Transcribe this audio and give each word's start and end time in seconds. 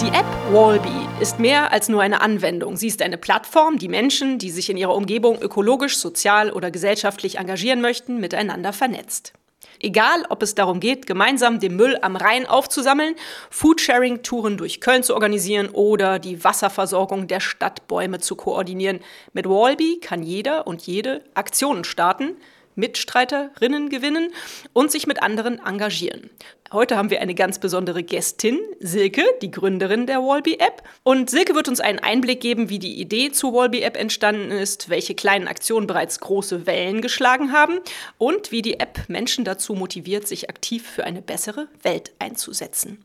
Die 0.00 0.08
App 0.08 0.26
Wallby 0.52 1.08
ist 1.20 1.40
mehr 1.40 1.72
als 1.72 1.88
nur 1.88 2.02
eine 2.02 2.20
Anwendung. 2.20 2.76
Sie 2.76 2.86
ist 2.86 3.02
eine 3.02 3.18
Plattform, 3.18 3.78
die 3.78 3.88
Menschen, 3.88 4.38
die 4.38 4.50
sich 4.50 4.70
in 4.70 4.76
ihrer 4.76 4.94
Umgebung 4.94 5.42
ökologisch, 5.42 5.96
sozial 5.96 6.52
oder 6.52 6.70
gesellschaftlich 6.70 7.38
engagieren 7.38 7.80
möchten, 7.80 8.20
miteinander 8.20 8.72
vernetzt. 8.72 9.32
Egal, 9.80 10.24
ob 10.28 10.42
es 10.44 10.54
darum 10.54 10.78
geht, 10.78 11.08
gemeinsam 11.08 11.58
den 11.58 11.74
Müll 11.74 11.98
am 12.00 12.14
Rhein 12.14 12.46
aufzusammeln, 12.46 13.16
Foodsharing-Touren 13.50 14.56
durch 14.56 14.80
Köln 14.80 15.02
zu 15.02 15.14
organisieren 15.14 15.68
oder 15.68 16.20
die 16.20 16.44
Wasserversorgung 16.44 17.26
der 17.26 17.40
Stadtbäume 17.40 18.20
zu 18.20 18.36
koordinieren. 18.36 19.00
Mit 19.32 19.48
Wallby 19.48 19.98
kann 20.00 20.22
jeder 20.22 20.68
und 20.68 20.82
jede 20.82 21.24
Aktionen 21.34 21.82
starten, 21.82 22.36
Mitstreiterinnen 22.78 23.90
gewinnen 23.90 24.32
und 24.72 24.90
sich 24.90 25.06
mit 25.06 25.22
anderen 25.22 25.58
engagieren. 25.58 26.30
Heute 26.72 26.96
haben 26.96 27.10
wir 27.10 27.20
eine 27.20 27.34
ganz 27.34 27.58
besondere 27.58 28.02
Gästin, 28.02 28.58
Silke, 28.78 29.24
die 29.40 29.50
Gründerin 29.50 30.06
der 30.06 30.18
Wallby-App. 30.18 30.82
Und 31.02 31.30
Silke 31.30 31.54
wird 31.54 31.66
uns 31.66 31.80
einen 31.80 31.98
Einblick 31.98 32.40
geben, 32.40 32.68
wie 32.68 32.78
die 32.78 33.00
Idee 33.00 33.32
zur 33.32 33.54
Wallby-App 33.54 33.96
entstanden 33.96 34.50
ist, 34.50 34.88
welche 34.90 35.14
kleinen 35.14 35.48
Aktionen 35.48 35.86
bereits 35.86 36.20
große 36.20 36.66
Wellen 36.66 37.00
geschlagen 37.00 37.52
haben 37.52 37.78
und 38.18 38.52
wie 38.52 38.62
die 38.62 38.80
App 38.80 39.08
Menschen 39.08 39.44
dazu 39.44 39.72
motiviert, 39.74 40.28
sich 40.28 40.50
aktiv 40.50 40.86
für 40.86 41.04
eine 41.04 41.22
bessere 41.22 41.68
Welt 41.82 42.12
einzusetzen. 42.18 43.02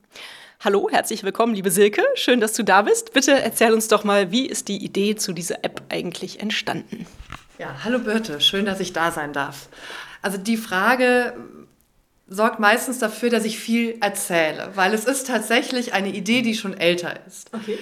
Hallo, 0.60 0.90
herzlich 0.90 1.24
willkommen, 1.24 1.56
liebe 1.56 1.72
Silke. 1.72 2.04
Schön, 2.16 2.40
dass 2.40 2.54
du 2.54 2.64
da 2.64 2.84
bist. 2.84 3.14
Bitte 3.14 3.32
erzähl 3.32 3.74
uns 3.74 3.88
doch 3.88 4.04
mal, 4.04 4.32
wie 4.32 4.46
ist 4.46 4.68
die 4.68 4.84
Idee 4.84 5.16
zu 5.16 5.34
dieser 5.34 5.64
App 5.64 5.82
eigentlich 5.90 6.40
entstanden? 6.40 7.06
Ja, 7.60 7.76
hallo 7.84 8.00
Birte, 8.00 8.42
schön, 8.42 8.66
dass 8.66 8.80
ich 8.80 8.94
da 8.94 9.12
sein 9.12 9.32
darf. 9.32 9.70
Also 10.22 10.38
die 10.38 10.58
Frage 10.58 11.34
sorgt 12.28 12.60
meistens 12.60 12.98
dafür, 12.98 13.30
dass 13.30 13.46
ich 13.46 13.60
viel 13.60 13.98
erzähle, 14.02 14.72
weil 14.76 14.94
es 14.94 15.06
ist 15.06 15.28
tatsächlich 15.28 15.94
eine 15.94 16.10
Idee, 16.10 16.42
die 16.42 16.56
schon 16.56 16.76
älter 16.76 17.14
ist. 17.28 17.54
Okay. 17.54 17.78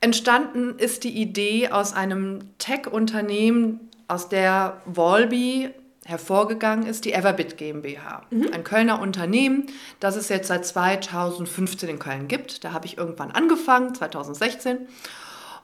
Entstanden 0.00 0.78
ist 0.78 1.04
die 1.04 1.20
Idee 1.20 1.68
aus 1.68 1.92
einem 1.92 2.40
Tech-Unternehmen, 2.58 3.90
aus 4.08 4.28
der 4.28 4.80
Volby 4.86 5.70
hervorgegangen 6.04 6.86
ist, 6.86 7.04
die 7.04 7.12
Everbit 7.12 7.56
GmbH. 7.56 8.22
Mhm. 8.30 8.48
Ein 8.52 8.64
Kölner 8.64 9.00
Unternehmen, 9.00 9.66
das 10.00 10.16
es 10.16 10.28
jetzt 10.28 10.48
seit 10.48 10.66
2015 10.66 11.88
in 11.88 11.98
Köln 11.98 12.28
gibt. 12.28 12.64
Da 12.64 12.72
habe 12.72 12.86
ich 12.86 12.98
irgendwann 12.98 13.30
angefangen, 13.30 13.94
2016. 13.94 14.88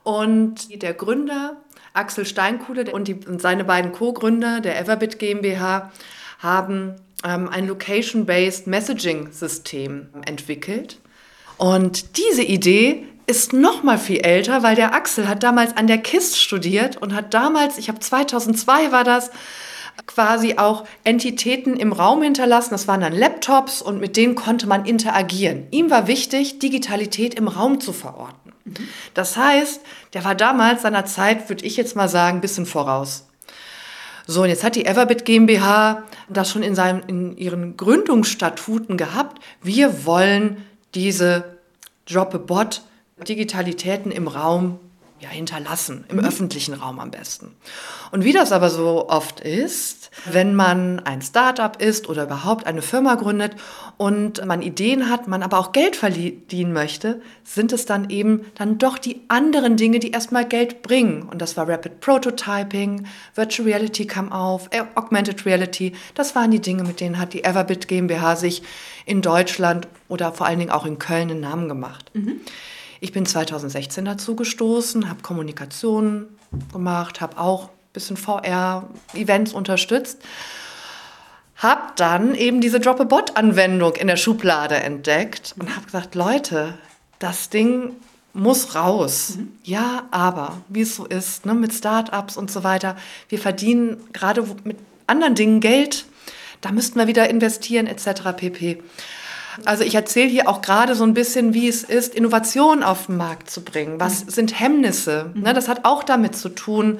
Und 0.04 0.82
der 0.82 0.94
Gründer 0.94 1.56
Axel 1.98 2.24
Steinkuhle 2.24 2.90
und, 2.90 3.08
die, 3.08 3.14
und 3.14 3.42
seine 3.42 3.64
beiden 3.64 3.92
Co-Gründer 3.92 4.60
der 4.60 4.80
Everbit 4.80 5.18
GmbH 5.18 5.92
haben 6.38 6.94
ähm, 7.24 7.48
ein 7.48 7.66
Location-Based 7.66 8.66
Messaging-System 8.66 10.08
entwickelt. 10.24 10.98
Und 11.56 12.16
diese 12.16 12.42
Idee 12.42 13.06
ist 13.26 13.52
noch 13.52 13.82
mal 13.82 13.98
viel 13.98 14.20
älter, 14.20 14.62
weil 14.62 14.76
der 14.76 14.94
Axel 14.94 15.28
hat 15.28 15.42
damals 15.42 15.76
an 15.76 15.86
der 15.86 15.98
KISS 15.98 16.38
studiert 16.38 16.96
und 16.96 17.14
hat 17.14 17.34
damals, 17.34 17.76
ich 17.76 17.88
habe 17.88 17.98
2002 17.98 18.92
war 18.92 19.04
das, 19.04 19.30
quasi 20.06 20.54
auch 20.56 20.84
Entitäten 21.04 21.76
im 21.76 21.92
Raum 21.92 22.22
hinterlassen. 22.22 22.70
Das 22.70 22.88
waren 22.88 23.00
dann 23.00 23.12
Laptops 23.12 23.82
und 23.82 24.00
mit 24.00 24.16
denen 24.16 24.34
konnte 24.34 24.66
man 24.66 24.84
interagieren. 24.84 25.66
Ihm 25.70 25.90
war 25.90 26.06
wichtig, 26.06 26.60
Digitalität 26.60 27.34
im 27.34 27.48
Raum 27.48 27.80
zu 27.80 27.92
verorten. 27.92 28.47
Das 29.14 29.36
heißt, 29.36 29.80
der 30.14 30.24
war 30.24 30.34
damals 30.34 30.82
seiner 30.82 31.04
Zeit, 31.04 31.48
würde 31.48 31.64
ich 31.64 31.76
jetzt 31.76 31.96
mal 31.96 32.08
sagen, 32.08 32.38
ein 32.38 32.40
bisschen 32.40 32.66
voraus. 32.66 33.26
So, 34.26 34.42
und 34.42 34.50
jetzt 34.50 34.62
hat 34.62 34.76
die 34.76 34.84
Everbit 34.84 35.24
GmbH 35.24 36.02
das 36.28 36.50
schon 36.50 36.62
in, 36.62 36.74
seinem, 36.74 37.02
in 37.06 37.36
ihren 37.36 37.76
Gründungsstatuten 37.76 38.98
gehabt. 38.98 39.42
Wir 39.62 40.04
wollen 40.04 40.64
diese 40.94 41.58
Drop-a-Bot 42.06 42.82
Digitalitäten 43.26 44.12
im 44.12 44.28
Raum 44.28 44.78
ja, 45.20 45.28
hinterlassen, 45.28 46.04
im 46.08 46.18
mhm. 46.18 46.24
öffentlichen 46.24 46.74
Raum 46.74 47.00
am 47.00 47.10
besten. 47.10 47.56
Und 48.12 48.24
wie 48.24 48.32
das 48.32 48.52
aber 48.52 48.70
so 48.70 49.08
oft 49.08 49.40
ist, 49.40 50.10
wenn 50.24 50.54
man 50.54 51.00
ein 51.00 51.22
Startup 51.22 51.80
ist 51.80 52.08
oder 52.08 52.24
überhaupt 52.24 52.66
eine 52.66 52.82
Firma 52.82 53.16
gründet 53.16 53.56
und 53.96 54.44
man 54.46 54.62
Ideen 54.62 55.10
hat, 55.10 55.26
man 55.26 55.42
aber 55.42 55.58
auch 55.58 55.72
Geld 55.72 55.96
verdienen 55.96 56.72
möchte, 56.72 57.20
sind 57.44 57.72
es 57.72 57.84
dann 57.84 58.10
eben 58.10 58.46
dann 58.54 58.78
doch 58.78 58.98
die 58.98 59.22
anderen 59.28 59.76
Dinge, 59.76 59.98
die 59.98 60.12
erstmal 60.12 60.46
Geld 60.46 60.82
bringen. 60.82 61.22
Und 61.22 61.42
das 61.42 61.56
war 61.56 61.68
Rapid 61.68 62.00
Prototyping, 62.00 63.06
Virtual 63.34 63.68
Reality 63.68 64.06
kam 64.06 64.30
auf, 64.30 64.68
äh, 64.70 64.82
Augmented 64.94 65.44
Reality. 65.46 65.92
Das 66.14 66.34
waren 66.34 66.50
die 66.50 66.60
Dinge, 66.60 66.84
mit 66.84 67.00
denen 67.00 67.18
hat 67.18 67.32
die 67.32 67.44
Everbit 67.44 67.88
GmbH 67.88 68.36
sich 68.36 68.62
in 69.04 69.22
Deutschland 69.22 69.88
oder 70.08 70.32
vor 70.32 70.46
allen 70.46 70.58
Dingen 70.58 70.70
auch 70.70 70.86
in 70.86 70.98
Köln 70.98 71.30
einen 71.30 71.40
Namen 71.40 71.68
gemacht. 71.68 72.10
Mhm. 72.14 72.40
Ich 73.00 73.12
bin 73.12 73.26
2016 73.26 74.04
dazu 74.04 74.34
gestoßen, 74.34 75.08
habe 75.08 75.22
Kommunikation 75.22 76.26
gemacht, 76.72 77.20
habe 77.20 77.38
auch 77.38 77.64
ein 77.64 77.92
bisschen 77.92 78.16
VR-Events 78.16 79.52
unterstützt. 79.52 80.18
Habe 81.56 81.92
dann 81.96 82.34
eben 82.34 82.60
diese 82.60 82.78
Drop-a-Bot-Anwendung 82.78 83.96
in 83.96 84.06
der 84.06 84.16
Schublade 84.16 84.76
entdeckt 84.76 85.54
und 85.58 85.74
habe 85.74 85.86
gesagt, 85.86 86.14
Leute, 86.14 86.74
das 87.18 87.50
Ding 87.50 87.96
muss 88.32 88.74
raus. 88.74 89.34
Mhm. 89.36 89.52
Ja, 89.64 90.06
aber 90.10 90.58
wie 90.68 90.82
es 90.82 90.96
so 90.96 91.04
ist, 91.04 91.46
ne, 91.46 91.54
mit 91.54 91.72
Startups 91.74 92.36
und 92.36 92.50
so 92.50 92.62
weiter, 92.64 92.96
wir 93.28 93.38
verdienen 93.38 93.98
gerade 94.12 94.44
mit 94.64 94.78
anderen 95.06 95.34
Dingen 95.34 95.60
Geld, 95.60 96.04
da 96.60 96.72
müssten 96.72 96.98
wir 96.98 97.06
wieder 97.06 97.28
investieren 97.28 97.86
etc. 97.86 98.36
pp. 98.36 98.82
Also 99.64 99.84
ich 99.84 99.94
erzähle 99.94 100.28
hier 100.28 100.48
auch 100.48 100.62
gerade 100.62 100.94
so 100.94 101.04
ein 101.04 101.14
bisschen, 101.14 101.54
wie 101.54 101.68
es 101.68 101.84
ist, 101.84 102.14
Innovation 102.14 102.82
auf 102.82 103.06
den 103.06 103.16
Markt 103.16 103.50
zu 103.50 103.62
bringen. 103.62 104.00
Was 104.00 104.24
mhm. 104.24 104.30
sind 104.30 104.60
Hemmnisse? 104.60 105.30
Mhm. 105.34 105.42
Ne, 105.42 105.54
das 105.54 105.68
hat 105.68 105.84
auch 105.84 106.02
damit 106.02 106.36
zu 106.36 106.48
tun, 106.48 106.98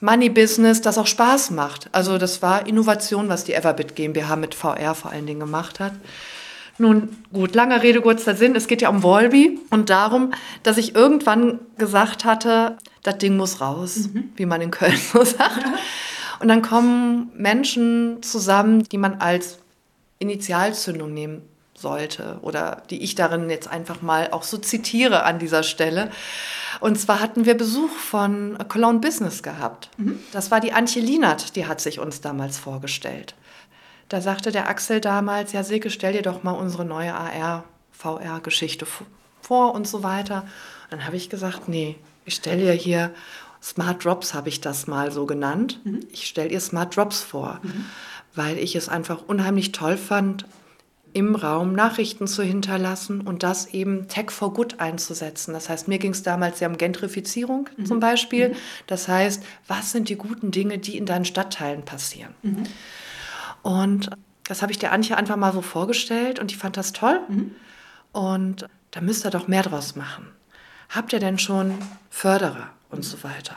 Money 0.00 0.30
Business, 0.30 0.80
das 0.80 0.96
auch 0.96 1.06
Spaß 1.06 1.50
macht. 1.50 1.88
Also 1.92 2.16
das 2.16 2.40
war 2.40 2.66
Innovation, 2.66 3.28
was 3.28 3.44
die 3.44 3.52
Everbit 3.52 3.94
GmbH 3.96 4.36
mit 4.36 4.54
VR 4.54 4.94
vor 4.94 5.10
allen 5.10 5.26
Dingen 5.26 5.40
gemacht 5.40 5.78
hat. 5.78 5.92
Nun 6.78 7.16
gut, 7.32 7.54
langer 7.54 7.82
Rede, 7.82 8.00
kurzer 8.00 8.34
Sinn. 8.34 8.56
Es 8.56 8.66
geht 8.66 8.80
ja 8.80 8.88
um 8.88 9.02
Volby 9.02 9.60
und 9.68 9.90
darum, 9.90 10.32
dass 10.62 10.78
ich 10.78 10.94
irgendwann 10.94 11.58
gesagt 11.76 12.24
hatte, 12.24 12.78
das 13.02 13.18
Ding 13.18 13.36
muss 13.36 13.60
raus, 13.60 14.08
mhm. 14.12 14.32
wie 14.36 14.46
man 14.46 14.62
in 14.62 14.70
Köln 14.70 14.96
so 15.12 15.22
sagt. 15.22 15.66
Und 16.40 16.48
dann 16.48 16.62
kommen 16.62 17.30
Menschen 17.36 18.22
zusammen, 18.22 18.84
die 18.84 18.96
man 18.96 19.20
als 19.20 19.58
Initialzündung 20.18 21.12
nehmen 21.12 21.42
sollte 21.80 22.38
oder 22.42 22.82
die 22.90 23.02
ich 23.02 23.14
darin 23.14 23.50
jetzt 23.50 23.68
einfach 23.68 24.02
mal 24.02 24.30
auch 24.32 24.42
so 24.42 24.58
zitiere 24.58 25.24
an 25.24 25.38
dieser 25.38 25.62
Stelle. 25.62 26.10
Und 26.80 26.98
zwar 26.98 27.20
hatten 27.20 27.44
wir 27.44 27.56
Besuch 27.56 27.90
von 27.90 28.56
Cologne 28.68 29.00
Business 29.00 29.42
gehabt. 29.42 29.90
Mhm. 29.96 30.20
Das 30.32 30.50
war 30.50 30.60
die 30.60 30.72
Antje 30.72 31.02
Lienert, 31.02 31.56
die 31.56 31.66
hat 31.66 31.80
sich 31.80 31.98
uns 31.98 32.20
damals 32.20 32.58
vorgestellt. 32.58 33.34
Da 34.08 34.20
sagte 34.20 34.50
der 34.50 34.68
Axel 34.68 35.00
damals, 35.00 35.52
ja 35.52 35.62
Silke, 35.62 35.90
stell 35.90 36.12
dir 36.12 36.22
doch 36.22 36.42
mal 36.42 36.52
unsere 36.52 36.84
neue 36.84 37.14
AR, 37.14 37.64
VR-Geschichte 37.92 38.86
vor 39.40 39.74
und 39.74 39.86
so 39.86 40.02
weiter. 40.02 40.42
Und 40.84 40.98
dann 40.98 41.06
habe 41.06 41.16
ich 41.16 41.30
gesagt, 41.30 41.68
nee, 41.68 41.96
ich 42.24 42.34
stelle 42.34 42.62
dir 42.62 42.72
hier 42.72 43.14
Smart 43.62 44.04
Drops, 44.04 44.34
habe 44.34 44.48
ich 44.48 44.60
das 44.60 44.86
mal 44.86 45.12
so 45.12 45.26
genannt. 45.26 45.80
Mhm. 45.84 46.00
Ich 46.10 46.26
stelle 46.26 46.48
ihr 46.48 46.60
Smart 46.60 46.96
Drops 46.96 47.22
vor, 47.22 47.60
mhm. 47.62 47.84
weil 48.34 48.58
ich 48.58 48.74
es 48.74 48.88
einfach 48.88 49.22
unheimlich 49.26 49.72
toll 49.72 49.96
fand, 49.96 50.44
im 51.12 51.34
Raum 51.34 51.72
Nachrichten 51.72 52.26
zu 52.26 52.42
hinterlassen 52.42 53.20
und 53.20 53.42
das 53.42 53.66
eben 53.66 54.08
Tech 54.08 54.30
for 54.30 54.52
Good 54.52 54.80
einzusetzen. 54.80 55.52
Das 55.52 55.68
heißt, 55.68 55.88
mir 55.88 55.98
ging 55.98 56.12
es 56.12 56.22
damals 56.22 56.60
ja 56.60 56.68
um 56.68 56.76
Gentrifizierung 56.76 57.68
mhm. 57.76 57.86
zum 57.86 58.00
Beispiel. 58.00 58.50
Mhm. 58.50 58.56
Das 58.86 59.08
heißt, 59.08 59.42
was 59.66 59.92
sind 59.92 60.08
die 60.08 60.16
guten 60.16 60.50
Dinge, 60.50 60.78
die 60.78 60.96
in 60.96 61.06
deinen 61.06 61.24
Stadtteilen 61.24 61.84
passieren? 61.84 62.34
Mhm. 62.42 62.64
Und 63.62 64.10
das 64.44 64.62
habe 64.62 64.72
ich 64.72 64.78
der 64.78 64.92
Antje 64.92 65.16
einfach 65.16 65.36
mal 65.36 65.52
so 65.52 65.62
vorgestellt 65.62 66.38
und 66.38 66.50
die 66.50 66.56
fand 66.56 66.76
das 66.76 66.92
toll. 66.92 67.20
Mhm. 67.28 67.54
Und 68.12 68.66
da 68.90 69.00
müsst 69.00 69.24
ihr 69.24 69.30
doch 69.30 69.48
mehr 69.48 69.62
draus 69.62 69.96
machen. 69.96 70.26
Habt 70.88 71.12
ihr 71.12 71.20
denn 71.20 71.38
schon 71.38 71.74
Förderer 72.10 72.70
und 72.90 73.04
so 73.04 73.22
weiter? 73.22 73.56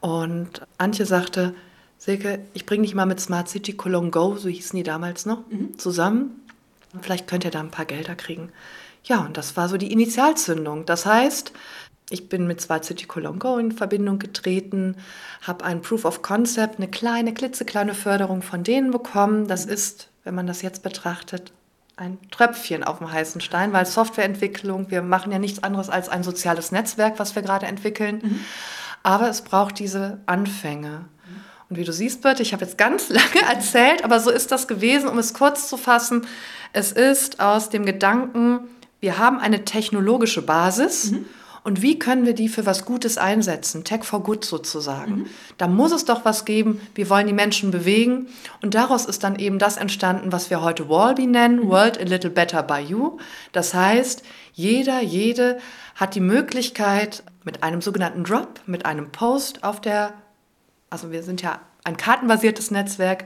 Und 0.00 0.62
Antje 0.78 1.04
sagte, 1.04 1.54
Silke, 1.98 2.40
ich 2.54 2.64
bringe 2.64 2.84
dich 2.84 2.94
mal 2.94 3.06
mit 3.06 3.20
Smart 3.20 3.48
City 3.48 3.72
Cologne 3.72 4.10
Go, 4.10 4.36
so 4.36 4.48
hießen 4.48 4.76
die 4.76 4.84
damals 4.84 5.26
noch, 5.26 5.46
mhm. 5.50 5.76
zusammen. 5.78 6.40
Vielleicht 7.02 7.26
könnt 7.26 7.44
ihr 7.44 7.50
da 7.50 7.60
ein 7.60 7.70
paar 7.70 7.84
Gelder 7.84 8.14
kriegen. 8.14 8.52
ja, 9.04 9.20
und 9.20 9.36
das 9.36 9.56
war 9.56 9.68
so 9.68 9.76
die 9.76 9.92
Initialzündung. 9.92 10.84
Das 10.84 11.06
heißt, 11.06 11.52
ich 12.10 12.28
bin 12.28 12.46
mit 12.46 12.60
Smart 12.60 12.84
City 12.84 13.06
Cologne 13.06 13.38
Go 13.38 13.58
in 13.58 13.72
Verbindung 13.72 14.18
getreten, 14.18 14.96
habe 15.42 15.64
ein 15.64 15.82
Proof 15.82 16.04
of 16.04 16.22
Concept, 16.22 16.78
eine 16.78 16.88
kleine, 16.88 17.34
klitzekleine 17.34 17.94
Förderung 17.94 18.42
von 18.42 18.64
denen 18.64 18.90
bekommen. 18.90 19.46
Das 19.46 19.66
ist, 19.66 20.08
wenn 20.24 20.34
man 20.34 20.46
das 20.46 20.62
jetzt 20.62 20.82
betrachtet, 20.82 21.52
ein 21.96 22.18
Tröpfchen 22.30 22.84
auf 22.84 22.98
dem 22.98 23.12
heißen 23.12 23.40
Stein, 23.40 23.72
weil 23.72 23.84
Softwareentwicklung, 23.84 24.90
wir 24.90 25.02
machen 25.02 25.32
ja 25.32 25.38
nichts 25.38 25.62
anderes 25.62 25.90
als 25.90 26.08
ein 26.08 26.22
soziales 26.22 26.72
Netzwerk, 26.72 27.18
was 27.18 27.34
wir 27.34 27.42
gerade 27.42 27.66
entwickeln. 27.66 28.20
Mhm. 28.22 28.40
Aber 29.02 29.28
es 29.28 29.42
braucht 29.42 29.78
diese 29.78 30.20
Anfänge. 30.26 31.06
Und 31.70 31.76
wie 31.76 31.84
du 31.84 31.92
siehst, 31.92 32.22
Birte, 32.22 32.42
ich 32.42 32.52
habe 32.52 32.64
jetzt 32.64 32.78
ganz 32.78 33.08
lange 33.10 33.42
erzählt, 33.48 34.04
aber 34.04 34.20
so 34.20 34.30
ist 34.30 34.52
das 34.52 34.68
gewesen, 34.68 35.08
um 35.08 35.18
es 35.18 35.34
kurz 35.34 35.68
zu 35.68 35.76
fassen. 35.76 36.26
Es 36.72 36.92
ist 36.92 37.40
aus 37.40 37.70
dem 37.70 37.84
Gedanken, 37.84 38.60
wir 39.00 39.18
haben 39.18 39.38
eine 39.38 39.64
technologische 39.64 40.42
Basis. 40.42 41.12
Mhm. 41.12 41.26
Und 41.64 41.82
wie 41.82 41.98
können 41.98 42.24
wir 42.24 42.34
die 42.34 42.48
für 42.48 42.64
was 42.64 42.86
Gutes 42.86 43.18
einsetzen? 43.18 43.84
Tech 43.84 44.04
for 44.04 44.22
Good 44.22 44.44
sozusagen. 44.44 45.16
Mhm. 45.16 45.26
Da 45.58 45.68
muss 45.68 45.92
es 45.92 46.06
doch 46.06 46.24
was 46.24 46.46
geben. 46.46 46.80
Wir 46.94 47.10
wollen 47.10 47.26
die 47.26 47.34
Menschen 47.34 47.70
bewegen. 47.70 48.28
Und 48.62 48.74
daraus 48.74 49.04
ist 49.04 49.22
dann 49.22 49.38
eben 49.38 49.58
das 49.58 49.76
entstanden, 49.76 50.32
was 50.32 50.48
wir 50.48 50.62
heute 50.62 50.88
Wallby 50.88 51.26
nennen, 51.26 51.64
mhm. 51.64 51.68
World 51.68 52.00
a 52.00 52.04
Little 52.04 52.30
Better 52.30 52.62
by 52.62 52.80
You. 52.80 53.18
Das 53.52 53.74
heißt, 53.74 54.22
jeder, 54.54 55.02
jede 55.02 55.58
hat 55.94 56.14
die 56.14 56.20
Möglichkeit, 56.20 57.22
mit 57.44 57.62
einem 57.62 57.80
sogenannten 57.80 58.24
Drop, 58.24 58.60
mit 58.66 58.86
einem 58.86 59.10
Post 59.10 59.64
auf 59.64 59.80
der, 59.80 60.14
also 60.90 61.12
wir 61.12 61.22
sind 61.22 61.42
ja 61.42 61.60
ein 61.84 61.96
kartenbasiertes 61.96 62.70
Netzwerk, 62.70 63.24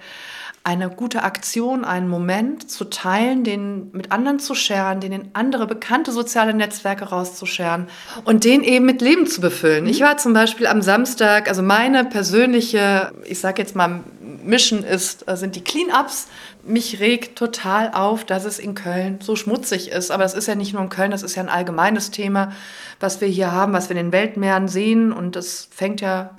eine 0.65 0.91
gute 0.91 1.25
Aktion, 1.25 1.85
einen 1.85 2.09
Moment 2.09 2.71
zu 2.71 2.85
teilen, 2.85 3.43
den 3.43 3.91
mit 3.93 4.13
anderen 4.13 4.39
zu 4.39 4.55
scheren, 4.55 5.01
den 5.01 5.11
in 5.11 5.31
andere 5.33 5.67
bekannte 5.67 6.13
soziale 6.13 6.55
Netzwerke 6.55 7.07
rauszuscheren 7.07 7.89
und 8.25 8.45
den 8.45 8.63
eben 8.63 8.87
mit 8.87 9.03
Leben 9.03 9.27
zu 9.27 9.41
befüllen. 9.41 9.87
Ich 9.87 10.01
war 10.03 10.19
zum 10.19 10.35
Beispiel 10.35 10.69
am 10.69 10.81
Samstag, 10.81 11.49
also 11.49 11.63
meine 11.63 12.05
persönliche, 12.05 13.13
ich 13.25 13.41
sage 13.41 13.61
jetzt 13.61 13.75
mal, 13.75 14.05
Mission 14.45 14.85
ist, 14.85 15.29
äh, 15.29 15.37
sind 15.37 15.57
die 15.57 15.65
Cleanups. 15.65 16.29
Mich 16.65 17.01
regt 17.01 17.37
total 17.37 17.93
auf, 17.93 18.25
dass 18.25 18.45
es 18.45 18.59
in 18.59 18.75
Köln 18.75 19.19
so 19.21 19.37
schmutzig 19.37 19.91
ist. 19.91 20.11
Aber 20.11 20.25
es 20.25 20.35
ist 20.35 20.47
ja 20.47 20.55
nicht 20.55 20.73
nur 20.73 20.83
in 20.83 20.89
Köln, 20.89 21.11
das 21.11 21.23
ist 21.23 21.35
ja 21.35 21.43
ein 21.43 21.49
allgemeines 21.49 22.11
Thema, 22.11 22.53
was 23.01 23.21
wir 23.21 23.29
hier 23.29 23.53
haben, 23.53 23.73
was 23.73 23.89
wir 23.89 23.97
in 23.97 24.07
den 24.07 24.13
Weltmeeren 24.13 24.69
sehen. 24.69 25.13
Und 25.13 25.37
das 25.37 25.69
fängt 25.71 26.01
ja 26.01 26.31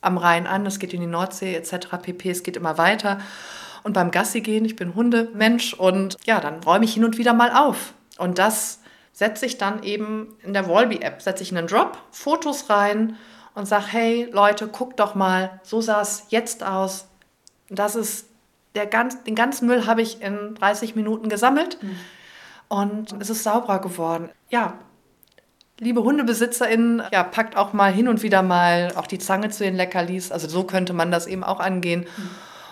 am 0.00 0.18
Rhein 0.18 0.46
an, 0.46 0.66
es 0.66 0.78
geht 0.78 0.94
in 0.94 1.00
die 1.00 1.06
Nordsee 1.06 1.54
etc. 1.54 1.88
pp. 2.02 2.30
Es 2.30 2.42
geht 2.42 2.56
immer 2.56 2.78
weiter. 2.78 3.18
Und 3.82 3.92
beim 3.92 4.10
Gassi 4.10 4.40
gehen, 4.40 4.64
ich 4.64 4.76
bin 4.76 4.94
Hundemensch 4.94 5.74
und 5.74 6.16
ja, 6.24 6.40
dann 6.40 6.62
räume 6.62 6.84
ich 6.84 6.94
hin 6.94 7.04
und 7.04 7.18
wieder 7.18 7.32
mal 7.32 7.52
auf. 7.52 7.94
Und 8.18 8.38
das 8.38 8.80
setze 9.12 9.46
ich 9.46 9.58
dann 9.58 9.82
eben 9.82 10.36
in 10.42 10.52
der 10.52 10.68
Wallby-App, 10.68 11.22
setze 11.22 11.42
ich 11.42 11.56
einen 11.56 11.66
Drop, 11.66 11.98
Fotos 12.10 12.70
rein 12.70 13.16
und 13.54 13.66
sage, 13.66 13.86
hey 13.88 14.28
Leute, 14.30 14.68
guckt 14.68 15.00
doch 15.00 15.14
mal, 15.14 15.60
so 15.62 15.80
sah 15.80 16.00
es 16.00 16.26
jetzt 16.28 16.64
aus. 16.64 17.08
Das 17.68 17.96
ist 17.96 18.28
der 18.74 18.86
ganz, 18.86 19.24
den 19.24 19.34
ganzen 19.34 19.66
Müll 19.66 19.86
habe 19.86 20.02
ich 20.02 20.22
in 20.22 20.54
30 20.54 20.94
Minuten 20.94 21.28
gesammelt 21.28 21.82
mhm. 21.82 21.96
und 22.68 23.12
es 23.20 23.30
ist 23.30 23.42
sauberer 23.42 23.80
geworden. 23.80 24.30
Ja, 24.50 24.78
Liebe 25.80 26.02
HundebesitzerInnen, 26.02 27.02
ja, 27.12 27.22
packt 27.22 27.56
auch 27.56 27.72
mal 27.72 27.92
hin 27.92 28.08
und 28.08 28.22
wieder 28.22 28.42
mal 28.42 28.92
auch 28.96 29.06
die 29.06 29.18
Zange 29.18 29.50
zu 29.50 29.62
den 29.62 29.76
Leckerlis. 29.76 30.32
Also 30.32 30.48
so 30.48 30.64
könnte 30.64 30.92
man 30.92 31.10
das 31.10 31.26
eben 31.26 31.44
auch 31.44 31.60
angehen. 31.60 32.00
Mhm. 32.00 32.30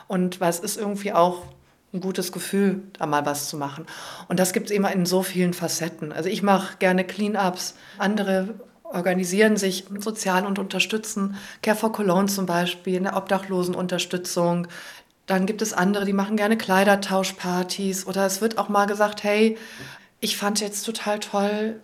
Und 0.08 0.41
weil 0.41 0.50
es 0.50 0.58
ist 0.58 0.76
irgendwie 0.76 1.12
auch 1.12 1.43
ein 1.93 2.00
gutes 2.00 2.32
Gefühl, 2.32 2.82
da 2.99 3.06
mal 3.06 3.25
was 3.25 3.49
zu 3.49 3.56
machen. 3.56 3.87
Und 4.29 4.41
das 4.41 4.53
gibt 4.53 4.67
es 4.67 4.76
immer 4.76 4.93
in 4.93 5.06
so 5.06 5.23
vielen 5.23 5.55
Facetten. 5.55 6.12
Also 6.12 6.29
ich 6.29 6.43
mache 6.43 6.79
gerne 6.79 7.05
Cleanups, 7.05 7.75
andere 7.99 8.55
organisieren 8.82 9.56
sich 9.56 9.85
sozial 9.99 10.47
und 10.47 10.58
unterstützen. 10.58 11.37
Care 11.62 11.76
for 11.76 11.93
Cologne 11.93 12.26
zum 12.29 12.47
Beispiel, 12.47 12.97
eine 12.97 13.14
Obdachlosenunterstützung. 13.14 14.69
Dann 15.26 15.47
gibt 15.47 15.62
es 15.62 15.73
andere, 15.73 16.05
die 16.05 16.12
machen 16.12 16.37
gerne 16.37 16.56
Kleidertauschpartys. 16.56 18.06
Oder 18.06 18.26
es 18.26 18.41
wird 18.41 18.58
auch 18.58 18.69
mal 18.69 18.87
gesagt, 18.87 19.25
hey, 19.25 19.58
ich 20.20 20.37
fand 20.37 20.61
jetzt 20.61 20.85
total 20.85 21.19
toll, 21.19 21.81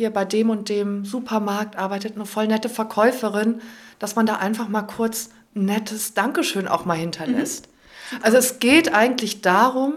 hier 0.00 0.08
bei 0.08 0.24
dem 0.24 0.48
und 0.48 0.70
dem 0.70 1.04
Supermarkt 1.04 1.76
arbeitet 1.76 2.14
eine 2.14 2.24
voll 2.24 2.46
nette 2.46 2.70
Verkäuferin, 2.70 3.60
dass 3.98 4.16
man 4.16 4.24
da 4.24 4.36
einfach 4.36 4.66
mal 4.66 4.80
kurz 4.80 5.28
ein 5.54 5.66
nettes 5.66 6.14
Dankeschön 6.14 6.68
auch 6.68 6.86
mal 6.86 6.96
hinterlässt. 6.96 7.68
Mhm. 8.10 8.18
Also 8.22 8.38
es 8.38 8.60
geht 8.60 8.94
eigentlich 8.94 9.42
darum, 9.42 9.92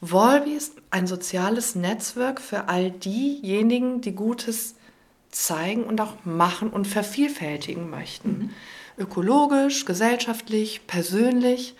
Volby 0.00 0.52
ist 0.52 0.74
ein 0.92 1.08
soziales 1.08 1.74
Netzwerk 1.74 2.40
für 2.40 2.68
all 2.68 2.92
diejenigen, 2.92 4.00
die 4.00 4.14
Gutes 4.14 4.76
zeigen 5.32 5.82
und 5.82 6.00
auch 6.00 6.24
machen 6.24 6.70
und 6.70 6.86
vervielfältigen 6.86 7.90
möchten. 7.90 8.28
Mhm. 8.28 8.50
Ökologisch, 8.96 9.86
gesellschaftlich, 9.86 10.86
persönlich. 10.86 11.74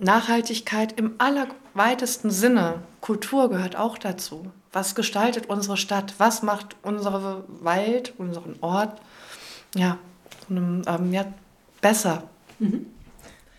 Nachhaltigkeit 0.00 0.98
im 0.98 1.14
allerweitesten 1.18 2.30
Sinne. 2.30 2.82
Kultur 3.00 3.50
gehört 3.50 3.76
auch 3.76 3.98
dazu. 3.98 4.50
Was 4.72 4.94
gestaltet 4.94 5.46
unsere 5.46 5.76
Stadt? 5.76 6.14
Was 6.18 6.42
macht 6.42 6.76
unsere 6.82 7.44
Welt, 7.62 8.14
unseren 8.18 8.56
Ort 8.60 9.00
ja, 9.74 9.98
ähm, 10.50 11.12
ja, 11.12 11.26
besser? 11.80 12.24
Mhm. 12.58 12.86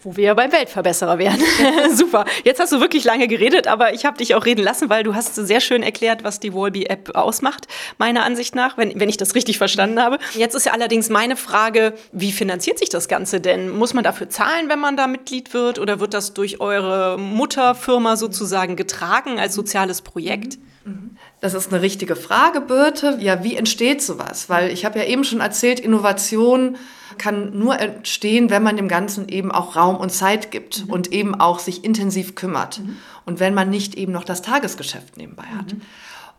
Wo 0.05 0.15
wir 0.15 0.35
beim 0.35 0.51
Weltverbesserer 0.51 1.17
wären. 1.17 1.39
Super. 1.91 2.25
Jetzt 2.43 2.59
hast 2.59 2.71
du 2.71 2.79
wirklich 2.79 3.05
lange 3.05 3.27
geredet, 3.27 3.65
aber 3.65 3.91
ich 3.91 4.05
habe 4.05 4.19
dich 4.19 4.35
auch 4.35 4.45
reden 4.45 4.63
lassen, 4.63 4.87
weil 4.87 5.03
du 5.03 5.15
hast 5.15 5.33
sehr 5.33 5.59
schön 5.59 5.81
erklärt, 5.81 6.23
was 6.23 6.39
die 6.39 6.53
Wallby-App 6.53 7.15
ausmacht, 7.15 7.67
meiner 7.97 8.23
Ansicht 8.23 8.53
nach, 8.53 8.77
wenn, 8.77 8.99
wenn 8.99 9.09
ich 9.09 9.17
das 9.17 9.33
richtig 9.33 9.57
verstanden 9.57 9.99
habe. 9.99 10.19
Jetzt 10.35 10.53
ist 10.53 10.67
ja 10.67 10.73
allerdings 10.73 11.09
meine 11.09 11.35
Frage, 11.35 11.95
wie 12.11 12.31
finanziert 12.31 12.77
sich 12.77 12.89
das 12.89 13.07
Ganze 13.07 13.41
denn? 13.41 13.69
Muss 13.69 13.95
man 13.95 14.03
dafür 14.03 14.29
zahlen, 14.29 14.69
wenn 14.69 14.79
man 14.79 14.95
da 14.95 15.07
Mitglied 15.07 15.55
wird? 15.55 15.79
Oder 15.79 15.99
wird 15.99 16.13
das 16.13 16.35
durch 16.35 16.59
eure 16.59 17.17
Mutterfirma 17.17 18.15
sozusagen 18.15 18.75
getragen 18.75 19.39
als 19.39 19.55
soziales 19.55 20.03
Projekt? 20.03 20.59
Das 21.45 21.53
ist 21.53 21.71
eine 21.71 21.83
richtige 21.83 22.15
Frage, 22.15 22.59
Birte. 22.59 23.19
Ja, 23.19 23.43
wie 23.43 23.55
entsteht 23.55 24.01
sowas? 24.01 24.49
Weil 24.49 24.71
ich 24.71 24.83
habe 24.83 24.97
ja 24.97 25.05
eben 25.05 25.23
schon 25.23 25.41
erzählt, 25.41 25.79
Innovation 25.79 26.75
kann 27.19 27.55
nur 27.55 27.79
entstehen, 27.79 28.49
wenn 28.49 28.63
man 28.63 28.77
dem 28.77 28.87
Ganzen 28.87 29.29
eben 29.29 29.51
auch 29.51 29.75
Raum 29.75 29.97
und 29.97 30.11
Zeit 30.11 30.49
gibt 30.49 30.87
mhm. 30.87 30.91
und 30.91 31.13
eben 31.13 31.35
auch 31.35 31.59
sich 31.59 31.83
intensiv 31.83 32.33
kümmert. 32.33 32.79
Mhm. 32.79 32.97
Und 33.27 33.39
wenn 33.39 33.53
man 33.53 33.69
nicht 33.69 33.93
eben 33.93 34.11
noch 34.11 34.23
das 34.23 34.41
Tagesgeschäft 34.41 35.17
nebenbei 35.17 35.43
hat. 35.43 35.73
Mhm. 35.73 35.81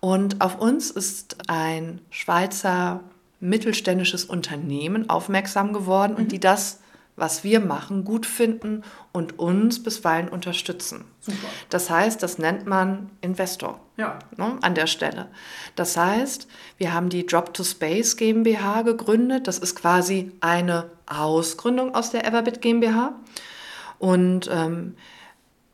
Und 0.00 0.41
auf 0.41 0.58
uns 0.58 0.91
ist 0.91 1.37
ein 1.47 2.00
Schweizer 2.11 2.98
mittelständisches 3.39 4.25
Unternehmen 4.25 5.08
aufmerksam 5.08 5.72
geworden 5.72 6.17
und 6.17 6.25
mhm. 6.25 6.29
die 6.31 6.41
das 6.41 6.81
was 7.17 7.43
wir 7.43 7.61
machen, 7.61 8.05
gut 8.05 8.27
finden 8.27 8.82
und 9.13 9.39
uns 9.39 9.82
bisweilen 9.82 10.29
unterstützen. 10.29 11.05
Super. 11.20 11.49
Das 11.70 11.89
heißt, 11.89 12.23
das 12.23 12.39
nennt 12.39 12.67
man 12.67 13.11
Investor 13.23 13.81
ja. 13.96 14.19
ne, 14.37 14.58
an 14.61 14.75
der 14.75 14.87
Stelle. 14.87 15.29
Das 15.75 15.96
heißt, 15.96 16.46
wir 16.77 16.93
haben 16.93 17.08
die 17.08 17.27
Drop 17.27 17.55
to 17.55 17.65
Space 17.65 18.17
GmbH 18.17 18.82
gegründet. 18.82 19.49
Das 19.49 19.58
ist 19.58 19.75
quasi 19.75 20.32
eine 20.41 20.91
Ausgründung 21.06 21.94
aus 21.94 22.11
der 22.11 22.27
Everbit 22.27 22.61
GmbH. 22.61 23.15
Und 23.99 24.51
ähm, 24.53 24.94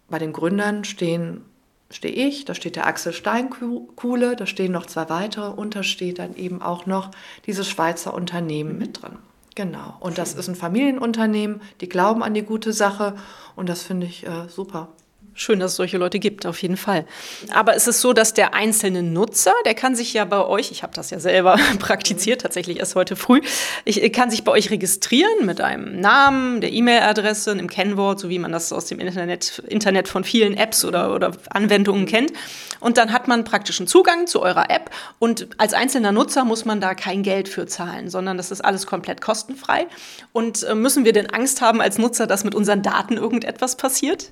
bei 0.09 0.19
den 0.19 0.33
Gründern 0.33 0.85
stehen 0.85 1.45
stehe 1.91 2.15
ich, 2.15 2.47
da 2.47 2.55
steht 2.55 2.77
der 2.77 2.87
Axel 2.87 3.13
Steinkuhle, 3.13 4.35
da 4.35 4.47
stehen 4.47 4.73
noch 4.73 4.87
zwei 4.87 5.11
weitere 5.11 5.51
und 5.51 5.77
da 5.77 5.83
steht 5.83 6.19
dann 6.19 6.35
eben 6.37 6.63
auch 6.63 6.87
noch 6.87 7.11
dieses 7.47 7.69
Schweizer 7.69 8.15
Unternehmen 8.15 8.73
mhm. 8.73 8.79
mit 8.79 9.03
drin. 9.03 9.19
Genau. 9.55 9.97
Und 10.01 10.19
das 10.19 10.35
ist 10.35 10.49
ein 10.49 10.55
Familienunternehmen, 10.55 11.61
die 11.81 11.89
glauben 11.89 12.23
an 12.23 12.35
die 12.35 12.43
gute 12.43 12.73
Sache 12.73 13.15
und 13.55 13.69
das 13.69 13.83
finde 13.83 14.07
ich 14.07 14.27
äh, 14.27 14.49
super. 14.49 14.89
Schön, 15.35 15.61
dass 15.61 15.73
es 15.73 15.77
solche 15.77 15.97
Leute 15.97 16.19
gibt, 16.19 16.45
auf 16.45 16.61
jeden 16.61 16.77
Fall. 16.77 17.07
Aber 17.55 17.75
es 17.75 17.87
ist 17.87 18.03
so, 18.03 18.13
dass 18.13 18.35
der 18.35 18.53
einzelne 18.53 19.03
Nutzer, 19.03 19.55
der 19.65 19.73
kann 19.75 19.97
sich 19.97 20.13
ja 20.13 20.27
bei 20.27 20.45
euch, 20.45 20.71
ich 20.71 20.83
habe 20.83 20.93
das 20.95 21.09
ja 21.09 21.21
selber 21.21 21.59
praktiziert, 21.79 22.43
tatsächlich 22.43 22.81
erst 22.81 22.97
heute 22.97 23.17
früh, 23.17 23.41
ich 23.87 24.13
kann 24.13 24.31
sich 24.31 24.45
bei 24.45 24.53
euch 24.53 24.71
registrieren 24.71 25.47
mit 25.47 25.63
einem 25.63 26.01
Namen, 26.01 26.61
der 26.61 26.71
E-Mail-Adresse, 26.71 27.51
einem 27.51 27.71
Kennwort, 27.71 28.21
so 28.21 28.29
wie 28.29 28.39
man 28.39 28.53
das 28.53 28.73
aus 28.75 28.87
dem 28.87 29.01
Internet, 29.01 29.63
Internet 29.69 30.07
von 30.07 30.23
vielen 30.23 30.55
Apps 30.55 30.85
oder, 30.85 31.15
oder 31.15 31.33
Anwendungen 31.49 32.05
kennt. 32.05 32.33
Und 32.81 32.99
dann 32.99 33.11
hat 33.11 33.27
man 33.27 33.45
praktischen 33.45 33.87
Zugang 33.87 34.27
zu 34.27 34.43
eurer 34.43 34.69
App 34.69 34.91
und 35.19 35.49
als 35.57 35.73
einzelner 35.73 36.13
Nutzer 36.13 36.45
muss 36.45 36.67
man 36.67 36.81
da 36.81 36.95
kein 36.95 37.23
Geld 37.23 37.49
für 37.49 37.67
zahlen, 37.67 38.11
sondern 38.11 38.37
das 38.37 38.51
ist 38.51 38.63
alles 38.63 38.87
komplett 38.87 39.23
kostenfrei. 39.23 39.87
Und 40.33 40.63
äh, 40.65 40.75
müssen 40.75 41.07
wir 41.07 41.13
denn 41.13 41.31
Angst 41.31 41.63
haben 41.63 41.81
als 41.81 41.97
Nutzer, 41.97 42.27
dass 42.27 42.45
mit 42.45 42.55
unseren 42.55 42.83
Daten 42.83 43.17
irgendetwas 43.17 43.77
passiert? 43.77 44.31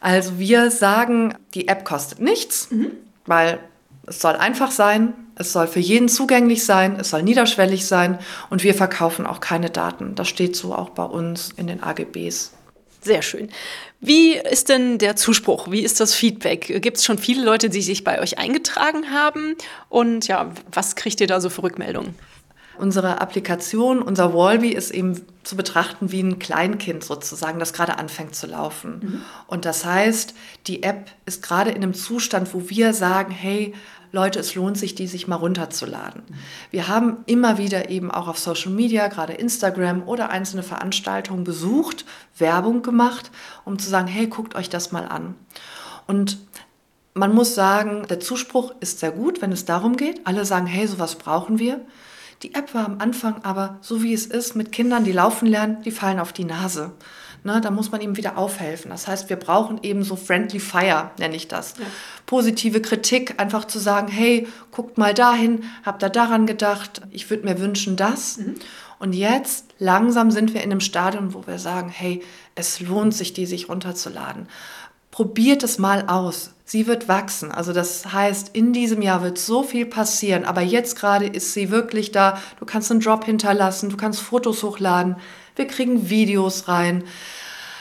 Also 0.00 0.38
wir 0.38 0.70
sagen, 0.70 1.34
die 1.54 1.68
App 1.68 1.84
kostet 1.84 2.20
nichts, 2.20 2.70
mhm. 2.70 2.92
weil 3.26 3.60
es 4.06 4.20
soll 4.20 4.34
einfach 4.34 4.70
sein, 4.70 5.12
es 5.36 5.52
soll 5.52 5.66
für 5.66 5.80
jeden 5.80 6.08
zugänglich 6.08 6.64
sein, 6.64 6.98
es 6.98 7.10
soll 7.10 7.22
niederschwellig 7.22 7.86
sein 7.86 8.18
und 8.50 8.62
wir 8.64 8.74
verkaufen 8.74 9.26
auch 9.26 9.40
keine 9.40 9.70
Daten. 9.70 10.14
Das 10.14 10.28
steht 10.28 10.56
so 10.56 10.74
auch 10.74 10.90
bei 10.90 11.04
uns 11.04 11.50
in 11.56 11.66
den 11.66 11.82
AGBs. 11.82 12.52
Sehr 13.02 13.22
schön. 13.22 13.48
Wie 14.00 14.34
ist 14.34 14.68
denn 14.68 14.98
der 14.98 15.16
Zuspruch? 15.16 15.70
Wie 15.70 15.80
ist 15.80 16.00
das 16.00 16.14
Feedback? 16.14 16.82
Gibt 16.82 16.98
es 16.98 17.04
schon 17.04 17.18
viele 17.18 17.44
Leute, 17.44 17.70
die 17.70 17.80
sich 17.80 18.04
bei 18.04 18.20
euch 18.20 18.38
eingetragen 18.38 19.10
haben? 19.10 19.56
Und 19.88 20.28
ja, 20.28 20.50
was 20.70 20.96
kriegt 20.96 21.20
ihr 21.20 21.26
da 21.26 21.40
so 21.40 21.48
für 21.48 21.62
Rückmeldungen? 21.62 22.14
Unsere 22.80 23.20
Applikation, 23.20 24.00
unser 24.00 24.32
Wallby 24.34 24.70
ist 24.70 24.90
eben 24.90 25.20
zu 25.44 25.54
betrachten 25.54 26.12
wie 26.12 26.22
ein 26.22 26.38
Kleinkind 26.38 27.04
sozusagen, 27.04 27.58
das 27.58 27.74
gerade 27.74 27.98
anfängt 27.98 28.34
zu 28.34 28.46
laufen. 28.46 29.00
Mhm. 29.02 29.22
Und 29.46 29.66
das 29.66 29.84
heißt, 29.84 30.34
die 30.66 30.82
App 30.82 31.10
ist 31.26 31.42
gerade 31.42 31.70
in 31.70 31.82
einem 31.82 31.92
Zustand, 31.92 32.54
wo 32.54 32.70
wir 32.70 32.94
sagen, 32.94 33.32
hey, 33.32 33.74
Leute, 34.12 34.40
es 34.40 34.54
lohnt 34.54 34.76
sich, 34.76 34.94
die 34.94 35.06
sich 35.06 35.28
mal 35.28 35.36
runterzuladen. 35.36 36.22
Wir 36.70 36.88
haben 36.88 37.18
immer 37.26 37.58
wieder 37.58 37.90
eben 37.90 38.10
auch 38.10 38.26
auf 38.26 38.38
Social 38.38 38.72
Media, 38.72 39.08
gerade 39.08 39.34
Instagram 39.34 40.08
oder 40.08 40.30
einzelne 40.30 40.62
Veranstaltungen 40.62 41.44
besucht, 41.44 42.04
Werbung 42.36 42.82
gemacht, 42.82 43.30
um 43.64 43.78
zu 43.78 43.88
sagen, 43.88 44.08
hey, 44.08 44.26
guckt 44.26 44.54
euch 44.54 44.68
das 44.68 44.90
mal 44.90 45.06
an. 45.06 45.34
Und 46.06 46.38
man 47.14 47.34
muss 47.34 47.54
sagen, 47.54 48.06
der 48.08 48.20
Zuspruch 48.20 48.72
ist 48.80 49.00
sehr 49.00 49.12
gut, 49.12 49.42
wenn 49.42 49.52
es 49.52 49.64
darum 49.64 49.96
geht. 49.96 50.26
Alle 50.26 50.44
sagen, 50.44 50.66
hey, 50.66 50.86
sowas 50.86 51.16
brauchen 51.16 51.58
wir. 51.58 51.80
Die 52.42 52.54
App 52.54 52.74
war 52.74 52.86
am 52.86 52.98
Anfang 53.00 53.42
aber 53.42 53.78
so 53.82 54.02
wie 54.02 54.14
es 54.14 54.26
ist 54.26 54.54
mit 54.54 54.72
Kindern, 54.72 55.04
die 55.04 55.12
laufen 55.12 55.46
lernen, 55.46 55.82
die 55.84 55.90
fallen 55.90 56.18
auf 56.18 56.32
die 56.32 56.44
Nase. 56.44 56.92
Ne, 57.42 57.58
da 57.62 57.70
muss 57.70 57.90
man 57.90 58.02
ihm 58.02 58.18
wieder 58.18 58.36
aufhelfen. 58.36 58.90
Das 58.90 59.08
heißt, 59.08 59.30
wir 59.30 59.36
brauchen 59.36 59.78
eben 59.82 60.04
so 60.04 60.14
Friendly 60.14 60.60
Fire, 60.60 61.10
nenne 61.18 61.36
ich 61.36 61.48
das. 61.48 61.74
Ja. 61.78 61.86
Positive 62.26 62.82
Kritik, 62.82 63.40
einfach 63.40 63.64
zu 63.64 63.78
sagen, 63.78 64.08
hey, 64.08 64.46
guckt 64.70 64.98
mal 64.98 65.14
dahin, 65.14 65.64
habt 65.82 66.02
ihr 66.02 66.10
daran 66.10 66.44
gedacht, 66.46 67.00
ich 67.10 67.30
würde 67.30 67.46
mir 67.46 67.58
wünschen 67.58 67.96
das. 67.96 68.36
Mhm. 68.36 68.56
Und 68.98 69.14
jetzt 69.14 69.64
langsam 69.78 70.30
sind 70.30 70.52
wir 70.52 70.62
in 70.62 70.70
einem 70.70 70.80
Stadium, 70.80 71.32
wo 71.32 71.46
wir 71.46 71.58
sagen, 71.58 71.88
hey, 71.88 72.22
es 72.54 72.80
lohnt 72.80 73.14
sich, 73.14 73.32
die 73.32 73.46
sich 73.46 73.70
runterzuladen. 73.70 74.46
Probiert 75.10 75.62
es 75.62 75.78
mal 75.78 76.08
aus. 76.08 76.52
Sie 76.70 76.86
wird 76.86 77.08
wachsen. 77.08 77.50
Also 77.50 77.72
das 77.72 78.12
heißt, 78.12 78.50
in 78.52 78.72
diesem 78.72 79.02
Jahr 79.02 79.22
wird 79.22 79.38
so 79.38 79.64
viel 79.64 79.86
passieren. 79.86 80.44
Aber 80.44 80.60
jetzt 80.60 80.94
gerade 80.94 81.26
ist 81.26 81.52
sie 81.52 81.70
wirklich 81.70 82.12
da. 82.12 82.38
Du 82.60 82.64
kannst 82.64 82.92
einen 82.92 83.00
Drop 83.00 83.24
hinterlassen, 83.24 83.90
du 83.90 83.96
kannst 83.96 84.20
Fotos 84.20 84.62
hochladen 84.62 85.16
wir 85.60 85.66
kriegen 85.66 86.08
Videos 86.10 86.68
rein. 86.68 87.04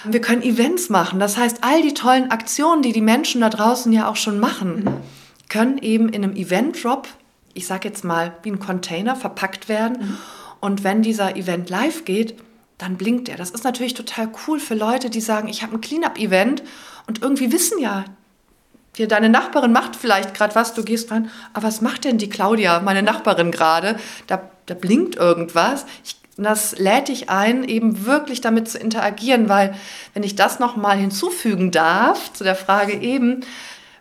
Wir 0.03 0.21
können 0.21 0.41
Events 0.41 0.89
machen. 0.89 1.19
Das 1.19 1.37
heißt, 1.37 1.59
all 1.61 1.81
die 1.81 1.93
tollen 1.93 2.31
Aktionen, 2.31 2.81
die 2.81 2.93
die 2.93 3.01
Menschen 3.01 3.41
da 3.41 3.49
draußen 3.49 3.91
ja 3.91 4.09
auch 4.09 4.15
schon 4.15 4.39
machen, 4.39 4.83
mhm. 4.83 4.97
können 5.49 5.77
eben 5.79 6.09
in 6.09 6.23
einem 6.23 6.35
Event-Drop, 6.35 7.07
ich 7.53 7.67
sage 7.67 7.87
jetzt 7.87 8.03
mal 8.03 8.35
wie 8.43 8.51
ein 8.51 8.59
Container, 8.59 9.15
verpackt 9.15 9.69
werden. 9.69 9.97
Mhm. 9.99 10.17
Und 10.61 10.83
wenn 10.83 11.01
dieser 11.01 11.35
Event 11.35 11.69
live 11.69 12.05
geht, 12.05 12.35
dann 12.77 12.97
blinkt 12.97 13.27
er. 13.27 13.37
Das 13.37 13.51
ist 13.51 13.63
natürlich 13.63 13.93
total 13.93 14.29
cool 14.47 14.59
für 14.59 14.75
Leute, 14.75 15.09
die 15.09 15.21
sagen, 15.21 15.47
ich 15.49 15.63
habe 15.63 15.75
ein 15.75 15.81
Cleanup-Event 15.81 16.63
und 17.07 17.21
irgendwie 17.21 17.51
wissen 17.51 17.79
ja, 17.79 18.05
dir 18.99 19.07
deine 19.07 19.29
Nachbarin 19.29 19.71
macht 19.71 19.95
vielleicht 19.95 20.33
gerade 20.33 20.55
was, 20.55 20.73
du 20.73 20.83
gehst 20.83 21.11
rein, 21.11 21.29
aber 21.53 21.67
was 21.67 21.81
macht 21.81 22.03
denn 22.03 22.17
die 22.17 22.29
Claudia, 22.29 22.81
meine 22.81 23.01
Nachbarin 23.01 23.51
gerade? 23.51 23.97
Da, 24.27 24.41
da 24.65 24.73
blinkt 24.75 25.15
irgendwas. 25.15 25.85
Ich 26.03 26.19
das 26.41 26.77
lädt 26.77 27.09
dich 27.09 27.29
ein, 27.29 27.65
eben 27.65 28.05
wirklich 28.05 28.39
damit 28.39 28.69
zu 28.69 28.77
interagieren, 28.77 29.49
weil 29.49 29.75
wenn 30.13 30.23
ich 30.23 30.35
das 30.35 30.59
nochmal 30.59 30.97
hinzufügen 30.97 31.71
darf 31.71 32.31
zu 32.31 32.45
der 32.45 32.55
Frage 32.55 32.93
eben, 32.93 33.41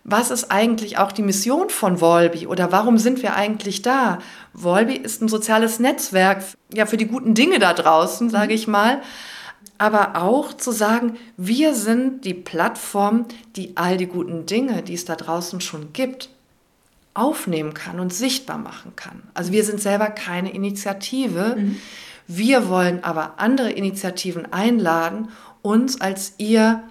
was 0.05 0.31
ist 0.31 0.50
eigentlich 0.50 0.99
auch 0.99 1.12
die 1.12 1.23
Mission 1.23 1.69
von 1.69 2.00
Volby 2.00 2.47
oder 2.47 2.73
warum 2.73 2.97
sind 2.97 3.23
wir 3.23 3.35
eigentlich 3.35 3.83
da? 3.83 4.21
Volby 4.52 4.95
ist 4.95 5.21
ein 5.21 5.28
soziales 5.28 5.81
Netzwerk 5.81 6.43
ja 6.73 6.87
für 6.87 6.97
die 6.97 7.09
guten 7.09 7.35
Dinge 7.35 7.59
da 7.59 7.75
draußen, 7.75 8.31
sage 8.31 8.55
ich 8.55 8.69
mal, 8.69 9.02
aber 9.78 10.23
auch 10.23 10.52
zu 10.52 10.73
sagen, 10.73 11.16
wir 11.37 11.75
sind 11.75 12.25
die 12.25 12.35
Plattform, 12.35 13.26
die 13.56 13.76
all 13.76 13.97
die 13.97 14.06
guten 14.06 14.44
Dinge, 14.44 14.82
die 14.82 14.94
es 14.94 15.04
da 15.04 15.14
draußen 15.14 15.61
schon 15.61 15.92
gibt, 15.92 16.30
aufnehmen 17.14 17.75
kann 17.75 18.00
und 18.00 18.12
sichtbar 18.12 18.58
machen 18.58 18.94
kann. 18.97 19.23
Also 19.35 19.52
wir 19.52 19.64
sind 19.64 19.80
selber 19.80 20.08
keine 20.08 20.52
Initiative. 20.52 21.56
Mhm. 21.56 21.76
Wir 22.26 22.68
wollen 22.68 23.02
aber 23.02 23.38
andere 23.38 23.70
Initiativen 23.70 24.52
einladen, 24.52 25.28
uns 25.62 26.00
als 26.00 26.35
ihr 26.38 26.82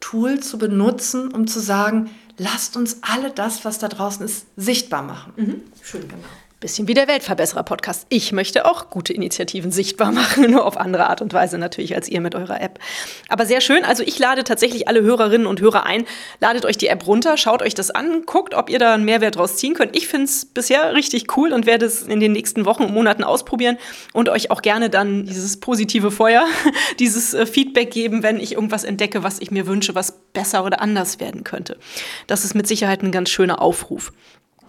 Tool 0.00 0.40
zu 0.40 0.58
benutzen, 0.58 1.32
um 1.32 1.46
zu 1.46 1.60
sagen, 1.60 2.10
lasst 2.36 2.76
uns 2.76 2.98
alle 3.02 3.30
das, 3.30 3.64
was 3.64 3.78
da 3.78 3.88
draußen 3.88 4.24
ist, 4.24 4.46
sichtbar 4.56 5.02
machen. 5.02 5.32
Mhm. 5.36 5.60
Schön, 5.82 6.02
genau. 6.08 6.24
Bisschen 6.60 6.88
wie 6.88 6.92
der 6.92 7.08
Weltverbesserer-Podcast. 7.08 8.04
Ich 8.10 8.32
möchte 8.32 8.66
auch 8.66 8.90
gute 8.90 9.14
Initiativen 9.14 9.72
sichtbar 9.72 10.12
machen, 10.12 10.50
nur 10.50 10.66
auf 10.66 10.76
andere 10.76 11.08
Art 11.08 11.22
und 11.22 11.32
Weise 11.32 11.56
natürlich 11.56 11.94
als 11.94 12.06
ihr 12.06 12.20
mit 12.20 12.34
eurer 12.34 12.60
App. 12.60 12.78
Aber 13.30 13.46
sehr 13.46 13.62
schön. 13.62 13.82
Also 13.82 14.02
ich 14.02 14.18
lade 14.18 14.44
tatsächlich 14.44 14.86
alle 14.86 15.00
Hörerinnen 15.00 15.46
und 15.46 15.62
Hörer 15.62 15.86
ein. 15.86 16.04
Ladet 16.38 16.66
euch 16.66 16.76
die 16.76 16.88
App 16.88 17.06
runter, 17.06 17.38
schaut 17.38 17.62
euch 17.62 17.72
das 17.72 17.90
an, 17.90 18.26
guckt, 18.26 18.52
ob 18.52 18.68
ihr 18.68 18.78
da 18.78 18.92
einen 18.92 19.06
Mehrwert 19.06 19.36
draus 19.36 19.56
ziehen 19.56 19.72
könnt. 19.72 19.96
Ich 19.96 20.06
finde 20.06 20.26
es 20.26 20.44
bisher 20.44 20.92
richtig 20.92 21.34
cool 21.34 21.54
und 21.54 21.64
werde 21.64 21.86
es 21.86 22.02
in 22.02 22.20
den 22.20 22.32
nächsten 22.32 22.66
Wochen 22.66 22.84
und 22.84 22.92
Monaten 22.92 23.24
ausprobieren 23.24 23.78
und 24.12 24.28
euch 24.28 24.50
auch 24.50 24.60
gerne 24.60 24.90
dann 24.90 25.24
dieses 25.24 25.60
positive 25.60 26.10
Feuer, 26.10 26.44
dieses 26.98 27.32
äh, 27.32 27.46
Feedback 27.46 27.90
geben, 27.90 28.22
wenn 28.22 28.38
ich 28.38 28.52
irgendwas 28.52 28.84
entdecke, 28.84 29.22
was 29.22 29.38
ich 29.38 29.50
mir 29.50 29.66
wünsche, 29.66 29.94
was 29.94 30.12
besser 30.34 30.62
oder 30.62 30.82
anders 30.82 31.20
werden 31.20 31.42
könnte. 31.42 31.78
Das 32.26 32.44
ist 32.44 32.54
mit 32.54 32.66
Sicherheit 32.66 33.02
ein 33.02 33.12
ganz 33.12 33.30
schöner 33.30 33.62
Aufruf 33.62 34.12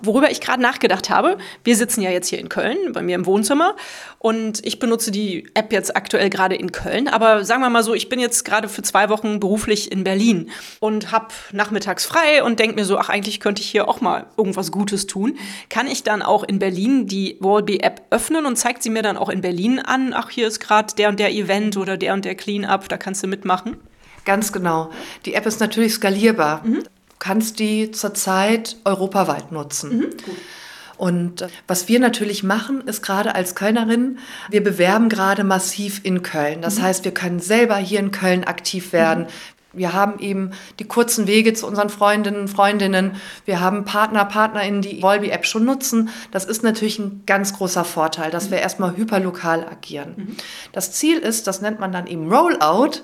worüber 0.03 0.31
ich 0.31 0.41
gerade 0.41 0.61
nachgedacht 0.61 1.09
habe, 1.09 1.37
wir 1.63 1.75
sitzen 1.75 2.01
ja 2.01 2.09
jetzt 2.09 2.27
hier 2.27 2.39
in 2.39 2.49
Köln, 2.49 2.77
bei 2.93 3.01
mir 3.01 3.15
im 3.15 3.25
Wohnzimmer 3.25 3.75
und 4.19 4.65
ich 4.65 4.79
benutze 4.79 5.11
die 5.11 5.47
App 5.53 5.71
jetzt 5.71 5.95
aktuell 5.95 6.29
gerade 6.29 6.55
in 6.55 6.71
Köln, 6.71 7.07
aber 7.07 7.45
sagen 7.45 7.61
wir 7.61 7.69
mal 7.69 7.83
so, 7.83 7.93
ich 7.93 8.09
bin 8.09 8.19
jetzt 8.19 8.45
gerade 8.45 8.69
für 8.69 8.81
zwei 8.81 9.09
Wochen 9.09 9.39
beruflich 9.39 9.91
in 9.91 10.03
Berlin 10.03 10.49
und 10.79 11.11
habe 11.11 11.27
nachmittags 11.51 12.05
frei 12.05 12.43
und 12.43 12.59
denke 12.59 12.75
mir 12.75 12.85
so, 12.85 12.97
ach 12.97 13.09
eigentlich 13.09 13.39
könnte 13.39 13.61
ich 13.61 13.69
hier 13.69 13.87
auch 13.87 14.01
mal 14.01 14.27
irgendwas 14.37 14.71
Gutes 14.71 15.07
tun. 15.07 15.37
Kann 15.69 15.87
ich 15.87 16.03
dann 16.03 16.21
auch 16.21 16.43
in 16.43 16.59
Berlin 16.59 17.07
die 17.07 17.37
Wallbe-App 17.39 18.03
öffnen 18.09 18.45
und 18.45 18.57
zeigt 18.57 18.83
sie 18.83 18.89
mir 18.89 19.01
dann 19.01 19.17
auch 19.17 19.29
in 19.29 19.41
Berlin 19.41 19.79
an, 19.79 20.13
ach 20.13 20.29
hier 20.29 20.47
ist 20.47 20.59
gerade 20.59 20.95
der 20.95 21.09
und 21.09 21.19
der 21.19 21.31
Event 21.31 21.77
oder 21.77 21.97
der 21.97 22.13
und 22.13 22.25
der 22.25 22.35
Cleanup, 22.35 22.89
da 22.89 22.97
kannst 22.97 23.23
du 23.23 23.27
mitmachen? 23.27 23.77
Ganz 24.25 24.53
genau. 24.53 24.91
Die 25.25 25.33
App 25.33 25.45
ist 25.45 25.59
natürlich 25.59 25.93
skalierbar. 25.93 26.61
Mhm 26.63 26.83
kannst 27.21 27.59
die 27.59 27.91
zurzeit 27.91 28.77
europaweit 28.83 29.51
nutzen. 29.51 29.97
Mhm, 29.97 30.09
und 30.97 31.47
was 31.67 31.87
wir 31.87 31.99
natürlich 31.99 32.43
machen, 32.43 32.81
ist 32.87 33.01
gerade 33.01 33.33
als 33.33 33.55
Kölnerin, 33.55 34.19
wir 34.49 34.63
bewerben 34.63 35.09
gerade 35.09 35.43
massiv 35.43 36.01
in 36.03 36.21
Köln. 36.21 36.61
Das 36.61 36.77
mhm. 36.77 36.83
heißt, 36.83 37.05
wir 37.05 37.13
können 37.13 37.39
selber 37.39 37.77
hier 37.77 37.99
in 37.99 38.11
Köln 38.11 38.43
aktiv 38.43 38.91
werden. 38.91 39.23
Mhm 39.23 39.29
wir 39.73 39.93
haben 39.93 40.19
eben 40.19 40.51
die 40.79 40.83
kurzen 40.83 41.27
Wege 41.27 41.53
zu 41.53 41.65
unseren 41.65 41.89
Freundinnen 41.89 42.41
und 42.41 42.47
Freundinnen. 42.49 43.15
Wir 43.45 43.61
haben 43.61 43.85
Partner, 43.85 44.25
Partnerinnen, 44.25 44.81
die 44.81 45.01
Volby-App 45.01 45.45
schon 45.45 45.63
nutzen. 45.63 46.09
Das 46.31 46.45
ist 46.45 46.63
natürlich 46.63 46.99
ein 46.99 47.23
ganz 47.25 47.53
großer 47.53 47.85
Vorteil, 47.85 48.31
dass 48.31 48.51
wir 48.51 48.57
mhm. 48.57 48.63
erstmal 48.63 48.97
hyperlokal 48.97 49.65
agieren. 49.65 50.13
Mhm. 50.17 50.37
Das 50.73 50.91
Ziel 50.91 51.19
ist, 51.19 51.47
das 51.47 51.61
nennt 51.61 51.79
man 51.79 51.91
dann 51.91 52.07
eben 52.07 52.31
Rollout, 52.31 53.01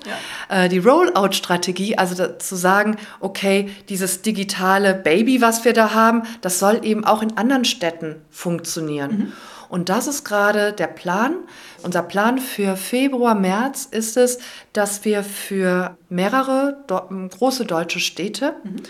ja. 0.50 0.64
äh, 0.64 0.68
die 0.68 0.78
Rollout-Strategie, 0.78 1.96
also 1.96 2.26
zu 2.38 2.56
sagen, 2.56 2.96
okay, 3.20 3.70
dieses 3.88 4.22
digitale 4.22 4.94
Baby, 4.94 5.40
was 5.40 5.64
wir 5.64 5.72
da 5.72 5.94
haben, 5.94 6.22
das 6.42 6.58
soll 6.58 6.80
eben 6.84 7.04
auch 7.04 7.22
in 7.22 7.36
anderen 7.38 7.64
Städten 7.64 8.16
funktionieren. 8.30 9.10
Mhm. 9.10 9.32
Und 9.68 9.88
das 9.88 10.06
ist 10.06 10.24
gerade 10.24 10.72
der 10.72 10.86
Plan. 10.86 11.36
Unser 11.82 12.02
Plan 12.02 12.38
für 12.38 12.76
Februar, 12.76 13.34
März 13.34 13.86
ist 13.90 14.16
es, 14.16 14.38
dass 14.72 15.04
wir 15.04 15.22
für 15.22 15.96
mehrere 16.08 16.84
große 16.86 17.64
deutsche 17.64 18.00
Städte 18.00 18.56
mhm. 18.64 18.82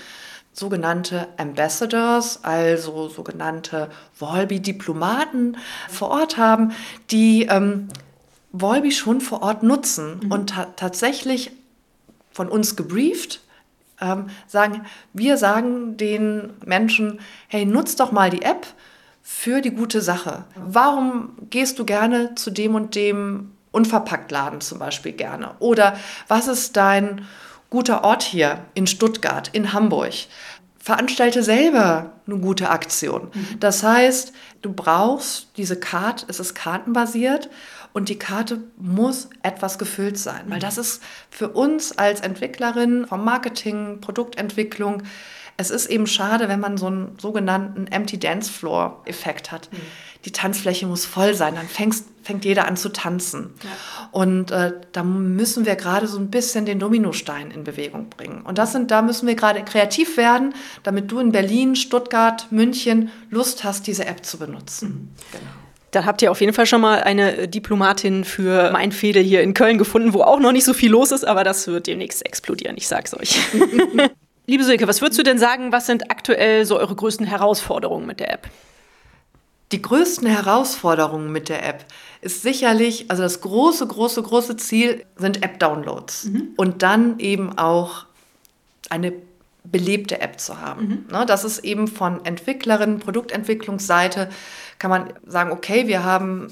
sogenannte 0.52 1.28
Ambassadors, 1.36 2.44
also 2.44 3.08
sogenannte 3.08 3.90
Volby-Diplomaten 4.18 5.56
vor 5.88 6.10
Ort 6.10 6.36
haben, 6.36 6.72
die 7.10 7.44
ähm, 7.44 7.88
Volby 8.52 8.90
schon 8.92 9.20
vor 9.20 9.42
Ort 9.42 9.62
nutzen 9.62 10.20
mhm. 10.22 10.32
und 10.32 10.50
ta 10.50 10.66
tatsächlich 10.76 11.50
von 12.32 12.48
uns 12.48 12.76
gebrieft 12.76 13.40
ähm, 14.00 14.26
sagen, 14.46 14.86
wir 15.12 15.36
sagen 15.36 15.96
den 15.96 16.50
Menschen, 16.64 17.20
hey, 17.48 17.64
nutzt 17.64 18.00
doch 18.00 18.12
mal 18.12 18.30
die 18.30 18.42
App, 18.42 18.66
für 19.30 19.60
die 19.60 19.72
gute 19.72 20.00
Sache. 20.00 20.46
Warum 20.56 21.34
gehst 21.50 21.78
du 21.78 21.84
gerne 21.84 22.34
zu 22.34 22.50
dem 22.50 22.74
und 22.74 22.94
dem 22.94 23.52
Unverpacktladen 23.72 24.62
zum 24.62 24.78
Beispiel 24.78 25.12
gerne? 25.12 25.50
Oder 25.58 25.98
was 26.28 26.48
ist 26.48 26.78
dein 26.78 27.26
guter 27.68 28.04
Ort 28.04 28.22
hier 28.22 28.64
in 28.72 28.86
Stuttgart, 28.86 29.50
in 29.52 29.74
Hamburg? 29.74 30.14
Veranstalte 30.78 31.42
selber 31.42 32.14
eine 32.26 32.38
gute 32.38 32.70
Aktion. 32.70 33.28
Mhm. 33.34 33.60
Das 33.60 33.82
heißt, 33.82 34.32
du 34.62 34.72
brauchst 34.72 35.48
diese 35.58 35.78
Karte, 35.78 36.24
es 36.28 36.40
ist 36.40 36.54
kartenbasiert 36.54 37.50
und 37.92 38.08
die 38.08 38.18
Karte 38.18 38.62
muss 38.78 39.28
etwas 39.42 39.78
gefüllt 39.78 40.16
sein, 40.16 40.44
weil 40.46 40.56
mhm. 40.56 40.62
das 40.62 40.78
ist 40.78 41.02
für 41.30 41.50
uns 41.50 41.96
als 41.98 42.22
Entwicklerin 42.22 43.06
vom 43.06 43.26
Marketing, 43.26 44.00
Produktentwicklung 44.00 45.02
Es 45.60 45.70
ist 45.70 45.86
eben 45.86 46.06
schade, 46.06 46.48
wenn 46.48 46.60
man 46.60 46.78
so 46.78 46.86
einen 46.86 47.18
sogenannten 47.20 47.88
Empty 47.88 48.16
Dance 48.18 48.50
Floor 48.50 49.02
Effekt 49.06 49.50
hat. 49.50 49.68
Mhm. 49.72 49.78
Die 50.24 50.30
Tanzfläche 50.30 50.86
muss 50.86 51.04
voll 51.04 51.34
sein, 51.34 51.56
dann 51.56 51.66
fängst, 51.66 52.06
fängt 52.22 52.44
jeder 52.44 52.68
an 52.68 52.76
zu 52.76 52.90
tanzen. 52.90 53.54
Ja. 53.64 54.08
Und 54.12 54.52
äh, 54.52 54.72
da 54.92 55.02
müssen 55.02 55.66
wir 55.66 55.74
gerade 55.74 56.06
so 56.06 56.18
ein 56.18 56.30
bisschen 56.30 56.64
den 56.64 56.78
Dominostein 56.78 57.50
in 57.50 57.64
Bewegung 57.64 58.08
bringen. 58.08 58.42
Und 58.42 58.56
das 58.56 58.70
sind, 58.70 58.92
da 58.92 59.02
müssen 59.02 59.26
wir 59.26 59.34
gerade 59.34 59.64
kreativ 59.64 60.16
werden, 60.16 60.54
damit 60.84 61.10
du 61.10 61.18
in 61.18 61.32
Berlin, 61.32 61.74
Stuttgart, 61.74 62.46
München 62.50 63.10
Lust 63.28 63.64
hast, 63.64 63.88
diese 63.88 64.06
App 64.06 64.24
zu 64.24 64.38
benutzen. 64.38 64.88
Mhm. 64.88 65.10
Genau. 65.32 65.50
Dann 65.90 66.06
habt 66.06 66.22
ihr 66.22 66.30
auf 66.30 66.40
jeden 66.40 66.52
Fall 66.52 66.66
schon 66.66 66.82
mal 66.82 67.02
eine 67.02 67.48
Diplomatin 67.48 68.24
für 68.24 68.70
mein 68.70 68.92
Fädel 68.92 69.24
hier 69.24 69.42
in 69.42 69.54
Köln 69.54 69.76
gefunden, 69.78 70.12
wo 70.12 70.22
auch 70.22 70.38
noch 70.38 70.52
nicht 70.52 70.64
so 70.64 70.74
viel 70.74 70.90
los 70.90 71.10
ist, 71.10 71.24
aber 71.24 71.42
das 71.42 71.66
wird 71.66 71.88
demnächst 71.88 72.24
explodieren, 72.24 72.76
ich 72.76 72.86
sag's 72.86 73.14
euch. 73.14 73.40
Liebe 74.48 74.64
Silke, 74.64 74.88
was 74.88 75.02
würdest 75.02 75.18
du 75.18 75.22
denn 75.22 75.38
sagen, 75.38 75.72
was 75.72 75.84
sind 75.84 76.10
aktuell 76.10 76.64
so 76.64 76.78
eure 76.78 76.96
größten 76.96 77.26
Herausforderungen 77.26 78.06
mit 78.06 78.18
der 78.18 78.32
App? 78.32 78.48
Die 79.72 79.82
größten 79.82 80.26
Herausforderungen 80.26 81.30
mit 81.30 81.50
der 81.50 81.68
App 81.68 81.84
ist 82.22 82.40
sicherlich, 82.40 83.10
also 83.10 83.22
das 83.22 83.42
große, 83.42 83.86
große, 83.86 84.22
große 84.22 84.56
Ziel 84.56 85.04
sind 85.16 85.44
App-Downloads 85.44 86.24
mhm. 86.24 86.48
und 86.56 86.82
dann 86.82 87.18
eben 87.18 87.58
auch 87.58 88.06
eine 88.88 89.12
belebte 89.64 90.22
App 90.22 90.40
zu 90.40 90.58
haben. 90.58 91.04
Mhm. 91.10 91.18
Ne, 91.18 91.26
das 91.26 91.44
ist 91.44 91.58
eben 91.58 91.86
von 91.86 92.24
Entwicklerinnen, 92.24 93.00
Produktentwicklungsseite 93.00 94.30
kann 94.78 94.90
man 94.90 95.12
sagen, 95.26 95.52
okay, 95.52 95.88
wir 95.88 96.04
haben, 96.04 96.50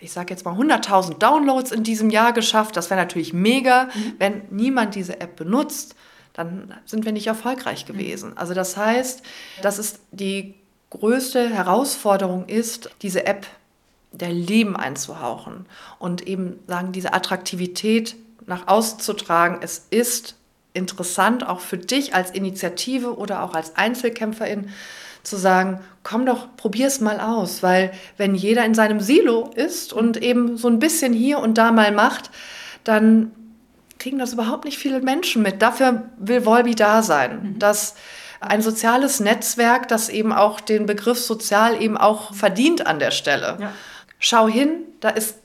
ich 0.00 0.10
sage 0.10 0.34
jetzt 0.34 0.44
mal 0.44 0.58
100.000 0.58 1.18
Downloads 1.18 1.70
in 1.70 1.84
diesem 1.84 2.10
Jahr 2.10 2.32
geschafft. 2.32 2.76
Das 2.76 2.90
wäre 2.90 2.98
natürlich 2.98 3.32
mega. 3.32 3.84
Mhm. 3.84 4.12
Wenn 4.18 4.42
niemand 4.50 4.96
diese 4.96 5.20
App 5.20 5.36
benutzt, 5.36 5.94
dann 6.36 6.74
sind 6.84 7.04
wir 7.04 7.12
nicht 7.12 7.26
erfolgreich 7.26 7.88
mhm. 7.88 7.92
gewesen. 7.92 8.36
Also 8.36 8.54
das 8.54 8.76
heißt, 8.76 9.22
das 9.62 9.78
ist 9.78 10.00
die 10.12 10.54
größte 10.90 11.48
Herausforderung 11.48 12.46
ist, 12.46 12.90
diese 13.02 13.26
App 13.26 13.46
der 14.12 14.32
Leben 14.32 14.76
einzuhauchen 14.76 15.66
und 15.98 16.26
eben 16.26 16.58
sagen, 16.66 16.92
diese 16.92 17.12
Attraktivität 17.12 18.16
nach 18.46 18.68
außen 18.68 19.00
zu 19.00 19.14
tragen. 19.14 19.58
Es 19.62 19.86
ist 19.90 20.36
interessant, 20.72 21.46
auch 21.46 21.60
für 21.60 21.78
dich 21.78 22.14
als 22.14 22.30
Initiative 22.30 23.16
oder 23.16 23.42
auch 23.42 23.54
als 23.54 23.76
Einzelkämpferin 23.76 24.70
zu 25.22 25.36
sagen, 25.36 25.80
komm 26.02 26.24
doch, 26.24 26.54
probier 26.56 26.86
es 26.86 27.00
mal 27.00 27.18
aus, 27.18 27.62
weil 27.62 27.92
wenn 28.16 28.34
jeder 28.34 28.64
in 28.64 28.74
seinem 28.74 29.00
Silo 29.00 29.50
ist 29.54 29.92
und 29.92 30.22
eben 30.22 30.56
so 30.56 30.68
ein 30.68 30.78
bisschen 30.78 31.12
hier 31.12 31.40
und 31.40 31.58
da 31.58 31.72
mal 31.72 31.92
macht, 31.92 32.30
dann 32.84 33.32
kriegen 34.06 34.20
das 34.20 34.34
überhaupt 34.34 34.64
nicht 34.64 34.78
viele 34.78 35.00
Menschen 35.00 35.42
mit. 35.42 35.62
Dafür 35.62 36.04
will 36.16 36.46
Volby 36.46 36.76
da 36.76 37.02
sein, 37.02 37.42
mhm. 37.42 37.58
dass 37.58 37.96
ein 38.38 38.62
soziales 38.62 39.18
Netzwerk, 39.18 39.88
das 39.88 40.08
eben 40.08 40.32
auch 40.32 40.60
den 40.60 40.86
Begriff 40.86 41.18
sozial 41.18 41.82
eben 41.82 41.96
auch 41.96 42.32
verdient 42.32 42.86
an 42.86 43.00
der 43.00 43.10
Stelle. 43.10 43.58
Ja. 43.60 43.72
Schau 44.20 44.46
hin, 44.46 44.84
da 45.00 45.08
ist 45.08 45.38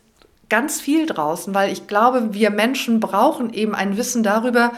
ganz 0.48 0.80
viel 0.80 1.08
draußen, 1.08 1.56
weil 1.56 1.72
ich 1.72 1.88
glaube, 1.88 2.36
wir 2.36 2.52
Menschen 2.52 3.00
brauchen 3.00 3.52
eben 3.52 3.74
ein 3.74 3.98
Wissen 3.98 4.22
darüber, 4.22 4.74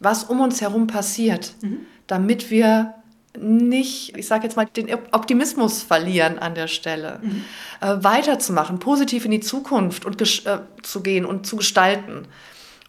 was 0.00 0.24
um 0.24 0.40
uns 0.40 0.60
herum 0.60 0.88
passiert, 0.88 1.54
mhm. 1.60 1.86
damit 2.08 2.50
wir 2.50 2.94
nicht, 3.38 4.16
ich 4.16 4.26
sage 4.26 4.42
jetzt 4.42 4.56
mal, 4.56 4.66
den 4.66 4.92
Optimismus 5.12 5.84
verlieren 5.84 6.40
an 6.40 6.56
der 6.56 6.66
Stelle, 6.66 7.20
mhm. 7.22 7.44
äh, 7.80 8.02
weiterzumachen, 8.02 8.80
positiv 8.80 9.24
in 9.24 9.30
die 9.30 9.38
Zukunft 9.38 10.04
und 10.04 10.20
äh, 10.20 10.58
zu 10.82 11.00
gehen 11.00 11.24
und 11.24 11.46
zu 11.46 11.54
gestalten. 11.54 12.26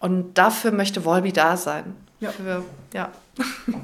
Und 0.01 0.37
dafür 0.37 0.71
möchte 0.71 1.05
Volby 1.05 1.31
da 1.31 1.55
sein. 1.55 1.95
Ja. 2.19 2.31
Für, 2.31 2.63
ja. 2.93 3.09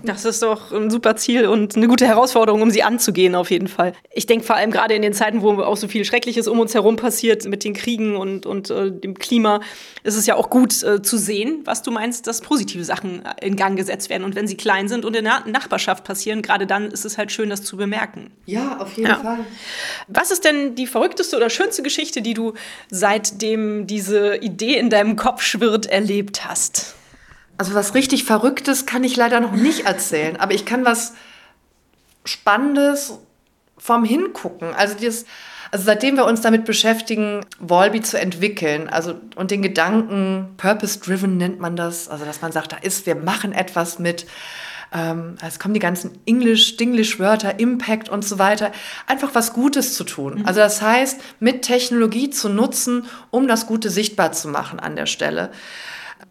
Das 0.04 0.26
ist 0.26 0.44
doch 0.44 0.74
ein 0.74 0.90
super 0.90 1.16
Ziel 1.16 1.48
und 1.48 1.78
eine 1.78 1.88
gute 1.88 2.06
Herausforderung, 2.06 2.62
um 2.62 2.70
sie 2.70 2.84
anzugehen, 2.84 3.34
auf 3.34 3.50
jeden 3.50 3.68
Fall. 3.68 3.94
Ich 4.14 4.26
denke 4.26 4.46
vor 4.46 4.58
allem 4.58 4.72
gerade 4.72 4.94
in 4.94 5.02
den 5.02 5.14
Zeiten, 5.14 5.42
wo 5.42 5.62
auch 5.62 5.78
so 5.78 5.88
viel 5.88 6.04
Schreckliches 6.04 6.48
um 6.48 6.60
uns 6.60 6.74
herum 6.74 6.98
passiert, 6.98 7.46
mit 7.46 7.64
den 7.64 7.74
Kriegen 7.74 8.18
und, 8.18 8.46
und 8.46 8.70
äh, 8.70 8.92
dem 8.92 9.16
Klima, 9.16 9.62
ist 10.04 10.16
es 10.16 10.26
ja 10.26 10.36
auch 10.36 10.50
gut 10.50 10.84
äh, 10.84 11.02
zu 11.02 11.18
sehen, 11.18 11.62
was 11.64 11.82
du 11.82 11.92
meinst, 11.92 12.28
dass 12.28 12.42
positive 12.42 12.84
Sachen 12.84 13.24
in 13.42 13.56
Gang 13.56 13.78
gesetzt 13.78 14.10
werden. 14.10 14.24
Und 14.24 14.36
wenn 14.36 14.48
sie 14.48 14.58
klein 14.58 14.90
sind 14.90 15.06
und 15.06 15.16
in 15.16 15.24
der 15.24 15.44
Nachbarschaft 15.46 16.04
passieren, 16.04 16.42
gerade 16.42 16.68
dann 16.68 16.92
ist 16.92 17.06
es 17.06 17.18
halt 17.18 17.32
schön, 17.32 17.50
das 17.50 17.64
zu 17.64 17.78
bemerken. 17.78 18.32
Ja, 18.46 18.80
auf 18.80 18.94
jeden 18.98 19.10
ja. 19.10 19.16
Fall. 19.16 19.40
Was 20.08 20.32
ist 20.32 20.44
denn 20.44 20.76
die 20.76 20.88
verrückteste 20.88 21.38
oder 21.38 21.50
schönste 21.50 21.84
Geschichte, 21.84 22.22
die 22.22 22.34
du 22.34 22.54
seitdem 22.90 23.88
diese 23.88 24.36
Idee 24.38 24.78
in 24.78 24.90
deinem 24.90 25.16
Kopf 25.16 25.42
schwirrt, 25.42 25.86
erlebt 25.86 26.48
hast? 26.48 26.97
Also 27.58 27.74
was 27.74 27.96
richtig 27.96 28.24
Verrücktes 28.24 28.86
kann 28.86 29.04
ich 29.04 29.16
leider 29.16 29.40
noch 29.40 29.54
nicht 29.54 29.86
erzählen, 29.86 30.38
aber 30.38 30.54
ich 30.54 30.66
kann 30.66 30.86
was 30.86 31.14
Spannendes 32.24 33.20
vom 33.78 34.04
Hingucken. 34.04 34.74
Also 34.76 34.96
das, 35.02 35.26
also 35.72 35.86
seitdem 35.86 36.18
wir 36.18 36.26
uns 36.26 36.42
damit 36.42 36.66
beschäftigen, 36.66 37.46
Volby 37.60 38.02
zu 38.02 38.20
entwickeln, 38.20 38.90
also 38.90 39.16
und 39.36 39.52
den 39.52 39.62
Gedanken, 39.62 40.54
purpose-driven 40.58 41.38
nennt 41.38 41.60
man 41.60 41.76
das, 41.76 42.10
also 42.10 42.26
dass 42.26 42.42
man 42.42 42.52
sagt, 42.52 42.74
da 42.74 42.78
ist, 42.78 43.06
wir 43.06 43.16
machen 43.16 43.54
etwas 43.54 44.00
mit, 44.00 44.28
ähm, 44.94 45.36
es 45.46 45.60
kommen 45.60 45.74
die 45.74 45.80
ganzen 45.80 46.12
English, 46.26 46.78
Dinglish-Wörter, 46.78 47.60
Impact 47.60 48.10
und 48.10 48.24
so 48.24 48.40
weiter, 48.40 48.72
einfach 49.06 49.34
was 49.34 49.54
Gutes 49.54 49.94
zu 49.96 50.04
tun. 50.04 50.40
Mhm. 50.40 50.46
Also 50.46 50.60
das 50.60 50.82
heißt, 50.82 51.20
mit 51.40 51.64
Technologie 51.64 52.30
zu 52.30 52.50
nutzen, 52.50 53.06
um 53.32 53.48
das 53.48 53.68
Gute 53.68 53.90
sichtbar 53.90 54.32
zu 54.32 54.48
machen 54.48 54.80
an 54.80 54.96
der 54.96 55.06
Stelle. 55.06 55.52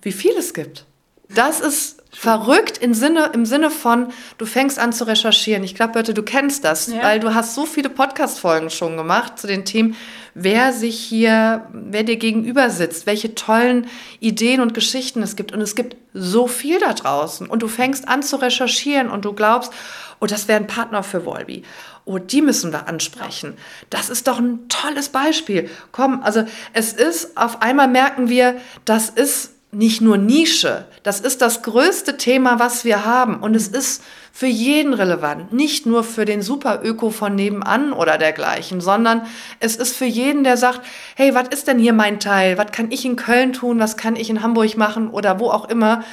Wie 0.03 0.12
viel 0.12 0.33
es 0.39 0.55
gibt. 0.55 0.87
Das 1.29 1.61
ist 1.61 1.97
verrückt 2.17 2.79
im 2.79 2.95
Sinne, 2.95 3.31
im 3.35 3.45
Sinne 3.45 3.71
von, 3.71 4.09
du 4.39 4.47
fängst 4.47 4.79
an 4.79 4.93
zu 4.93 5.07
recherchieren. 5.07 5.62
Ich 5.65 5.75
glaube, 5.75 5.93
Birte, 5.93 6.15
du 6.15 6.23
kennst 6.23 6.65
das, 6.65 6.87
ja. 6.87 7.03
weil 7.03 7.21
du 7.21 7.35
hast 7.35 7.55
so 7.55 7.67
viele 7.67 7.91
Podcast-Folgen 7.91 8.71
schon 8.71 8.97
gemacht 8.97 9.39
zu 9.39 9.47
den 9.47 9.67
Themen, 9.67 9.97
wer 10.35 10.73
sich 10.73 10.99
hier, 10.99 11.67
wer 11.73 12.05
dir 12.05 12.17
gegenüber 12.17 12.71
sitzt, 12.71 13.07
welche 13.07 13.35
tollen 13.35 13.87
Ideen 14.21 14.61
und 14.61 14.73
Geschichten 14.73 15.23
es 15.23 15.37
gibt. 15.37 15.53
Und 15.53 15.61
es 15.61 15.75
gibt 15.75 15.97
so 16.15 16.47
viel 16.47 16.79
da 16.79 16.95
draußen. 16.95 17.47
Und 17.47 17.62
du 17.62 17.69
fängst 17.69 18.09
an 18.09 18.23
zu 18.23 18.37
recherchieren 18.37 19.11
und 19.11 19.27
du 19.27 19.35
glaubst, 19.35 19.73
oh, 20.21 20.27
das 20.27 20.49
wäre 20.49 20.61
ein 20.61 20.67
Partner 20.67 21.03
für 21.03 21.27
Volby. 21.27 21.65
Oh, 22.07 22.19
die 22.19 22.41
müssen 22.41 22.73
wir 22.73 22.89
ansprechen. 22.89 23.59
Das 23.91 24.09
ist 24.09 24.27
doch 24.27 24.39
ein 24.39 24.69
tolles 24.69 25.11
Beispiel. 25.11 25.69
Komm, 25.93 26.23
also 26.23 26.45
es 26.73 26.95
ist, 26.95 27.37
auf 27.37 27.61
einmal 27.61 27.89
merken 27.89 28.31
wir, 28.31 28.57
das 28.85 29.11
ist 29.11 29.56
nicht 29.72 30.00
nur 30.00 30.16
Nische, 30.16 30.87
das 31.02 31.20
ist 31.20 31.42
das 31.42 31.62
größte 31.62 32.16
Thema, 32.16 32.59
was 32.59 32.85
wir 32.85 33.05
haben. 33.05 33.40
Und 33.40 33.55
es 33.55 33.68
ist 33.68 34.02
für 34.33 34.46
jeden 34.46 34.94
relevant, 34.94 35.52
nicht 35.52 35.87
nur 35.87 36.05
für 36.05 36.24
den 36.24 36.42
Super-Öko 36.42 37.11
von 37.11 37.35
nebenan 37.35 37.92
oder 37.92 38.18
dergleichen, 38.18 38.81
sondern 38.81 39.26
es 39.61 39.76
ist 39.76 39.96
für 39.96 40.05
jeden, 40.05 40.44
der 40.44 40.57
sagt, 40.57 40.83
hey, 41.16 41.35
was 41.35 41.48
ist 41.48 41.66
denn 41.68 41.79
hier 41.79 41.92
mein 41.92 42.20
Teil? 42.20 42.59
Was 42.59 42.70
kann 42.72 42.90
ich 42.90 43.05
in 43.05 43.16
Köln 43.16 43.52
tun? 43.52 43.79
Was 43.79 43.96
kann 43.96 44.16
ich 44.16 44.31
in 44.31 44.42
Hamburg 44.42 44.76
machen 44.76 45.11
oder 45.11 45.40
wo 45.40 45.50
auch 45.50 45.68
immer? 45.68 46.05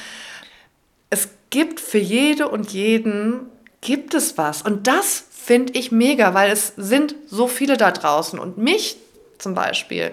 Es 1.10 1.28
gibt 1.50 1.80
für 1.80 1.98
jede 1.98 2.48
und 2.48 2.72
jeden, 2.72 3.46
gibt 3.80 4.14
es 4.14 4.36
was. 4.36 4.62
Und 4.62 4.86
das 4.86 5.24
finde 5.30 5.74
ich 5.74 5.92
mega, 5.92 6.34
weil 6.34 6.50
es 6.50 6.72
sind 6.76 7.14
so 7.26 7.46
viele 7.46 7.76
da 7.76 7.90
draußen. 7.92 8.38
Und 8.38 8.58
mich 8.58 8.96
zum 9.38 9.54
Beispiel, 9.54 10.12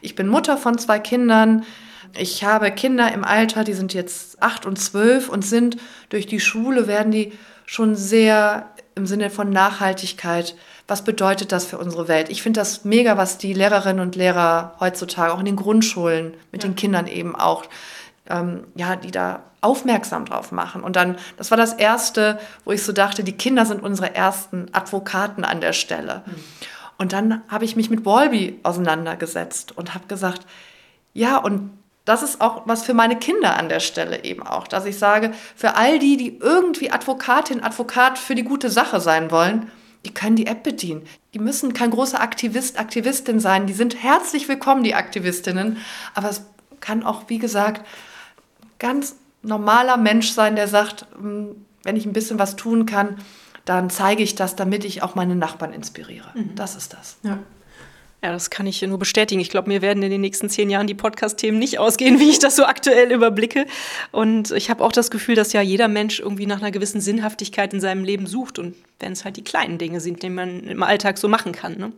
ich 0.00 0.14
bin 0.14 0.26
Mutter 0.26 0.56
von 0.56 0.78
zwei 0.78 0.98
Kindern, 0.98 1.64
ich 2.16 2.44
habe 2.44 2.70
Kinder 2.70 3.12
im 3.12 3.24
Alter, 3.24 3.64
die 3.64 3.72
sind 3.72 3.94
jetzt 3.94 4.42
acht 4.42 4.66
und 4.66 4.76
zwölf 4.76 5.28
und 5.28 5.44
sind 5.44 5.76
durch 6.08 6.26
die 6.26 6.40
Schule, 6.40 6.86
werden 6.86 7.12
die 7.12 7.32
schon 7.66 7.94
sehr 7.94 8.70
im 8.94 9.06
Sinne 9.06 9.30
von 9.30 9.50
Nachhaltigkeit. 9.50 10.56
Was 10.88 11.04
bedeutet 11.04 11.52
das 11.52 11.64
für 11.64 11.78
unsere 11.78 12.08
Welt? 12.08 12.28
Ich 12.30 12.42
finde 12.42 12.60
das 12.60 12.84
mega, 12.84 13.16
was 13.16 13.38
die 13.38 13.52
Lehrerinnen 13.52 14.00
und 14.00 14.16
Lehrer 14.16 14.74
heutzutage 14.80 15.32
auch 15.32 15.38
in 15.38 15.44
den 15.44 15.56
Grundschulen 15.56 16.34
mit 16.52 16.62
ja. 16.62 16.68
den 16.68 16.74
Kindern 16.74 17.06
eben 17.06 17.36
auch, 17.36 17.64
ähm, 18.28 18.64
ja, 18.74 18.96
die 18.96 19.10
da 19.10 19.44
aufmerksam 19.60 20.24
drauf 20.24 20.52
machen. 20.52 20.82
Und 20.82 20.96
dann, 20.96 21.16
das 21.36 21.50
war 21.50 21.58
das 21.58 21.74
Erste, 21.74 22.38
wo 22.64 22.72
ich 22.72 22.82
so 22.82 22.92
dachte, 22.92 23.22
die 23.22 23.36
Kinder 23.36 23.66
sind 23.66 23.82
unsere 23.82 24.14
ersten 24.14 24.66
Advokaten 24.72 25.44
an 25.44 25.60
der 25.60 25.72
Stelle. 25.72 26.22
Mhm. 26.26 26.34
Und 26.98 27.12
dann 27.12 27.42
habe 27.48 27.64
ich 27.64 27.76
mich 27.76 27.88
mit 27.88 28.04
Wolby 28.04 28.58
auseinandergesetzt 28.62 29.76
und 29.76 29.94
habe 29.94 30.06
gesagt, 30.06 30.42
ja, 31.12 31.38
und 31.38 31.70
das 32.04 32.22
ist 32.22 32.40
auch 32.40 32.62
was 32.66 32.82
für 32.82 32.94
meine 32.94 33.18
Kinder 33.18 33.56
an 33.56 33.68
der 33.68 33.80
Stelle 33.80 34.24
eben 34.24 34.42
auch, 34.42 34.66
dass 34.66 34.86
ich 34.86 34.98
sage, 34.98 35.32
für 35.54 35.76
all 35.76 35.98
die, 35.98 36.16
die 36.16 36.38
irgendwie 36.38 36.90
Advokatin, 36.90 37.62
Advokat 37.62 38.18
für 38.18 38.34
die 38.34 38.42
gute 38.42 38.70
Sache 38.70 39.00
sein 39.00 39.30
wollen, 39.30 39.70
die 40.04 40.14
können 40.14 40.36
die 40.36 40.46
App 40.46 40.62
bedienen. 40.62 41.02
Die 41.34 41.38
müssen 41.38 41.74
kein 41.74 41.90
großer 41.90 42.20
Aktivist, 42.20 42.78
Aktivistin 42.78 43.38
sein. 43.38 43.66
Die 43.66 43.74
sind 43.74 44.02
herzlich 44.02 44.48
willkommen, 44.48 44.82
die 44.82 44.94
Aktivistinnen. 44.94 45.76
Aber 46.14 46.30
es 46.30 46.42
kann 46.80 47.02
auch, 47.02 47.24
wie 47.28 47.38
gesagt, 47.38 47.86
ganz 48.78 49.16
normaler 49.42 49.98
Mensch 49.98 50.30
sein, 50.30 50.56
der 50.56 50.68
sagt, 50.68 51.06
hm, 51.14 51.66
wenn 51.82 51.96
ich 51.96 52.06
ein 52.06 52.12
bisschen 52.12 52.38
was 52.38 52.56
tun 52.56 52.86
kann, 52.86 53.18
dann 53.64 53.90
zeige 53.90 54.22
ich 54.22 54.34
das, 54.34 54.56
damit 54.56 54.84
ich 54.84 55.02
auch 55.02 55.14
meine 55.14 55.36
Nachbarn 55.36 55.72
inspiriere. 55.72 56.30
Mhm. 56.34 56.54
Das 56.54 56.76
ist 56.76 56.94
das. 56.94 57.18
Ja. 57.22 57.38
Ja, 58.22 58.32
das 58.32 58.50
kann 58.50 58.66
ich 58.66 58.82
nur 58.82 58.98
bestätigen. 58.98 59.40
Ich 59.40 59.48
glaube, 59.48 59.68
mir 59.68 59.80
werden 59.80 60.02
in 60.02 60.10
den 60.10 60.20
nächsten 60.20 60.50
zehn 60.50 60.68
Jahren 60.68 60.86
die 60.86 60.94
Podcast-Themen 60.94 61.58
nicht 61.58 61.78
ausgehen, 61.78 62.20
wie 62.20 62.28
ich 62.28 62.38
das 62.38 62.56
so 62.56 62.64
aktuell 62.64 63.12
überblicke. 63.12 63.66
Und 64.12 64.50
ich 64.50 64.68
habe 64.68 64.84
auch 64.84 64.92
das 64.92 65.10
Gefühl, 65.10 65.34
dass 65.34 65.52
ja 65.52 65.62
jeder 65.62 65.88
Mensch 65.88 66.20
irgendwie 66.20 66.46
nach 66.46 66.60
einer 66.60 66.70
gewissen 66.70 67.00
Sinnhaftigkeit 67.00 67.72
in 67.72 67.80
seinem 67.80 68.04
Leben 68.04 68.26
sucht. 68.26 68.58
Und 68.58 68.74
wenn 68.98 69.12
es 69.12 69.24
halt 69.24 69.36
die 69.36 69.44
kleinen 69.44 69.78
Dinge 69.78 70.00
sind, 70.00 70.22
die 70.22 70.28
man 70.28 70.64
im 70.64 70.82
Alltag 70.82 71.16
so 71.16 71.28
machen 71.28 71.52
kann. 71.52 71.78
Ne? 71.78 71.92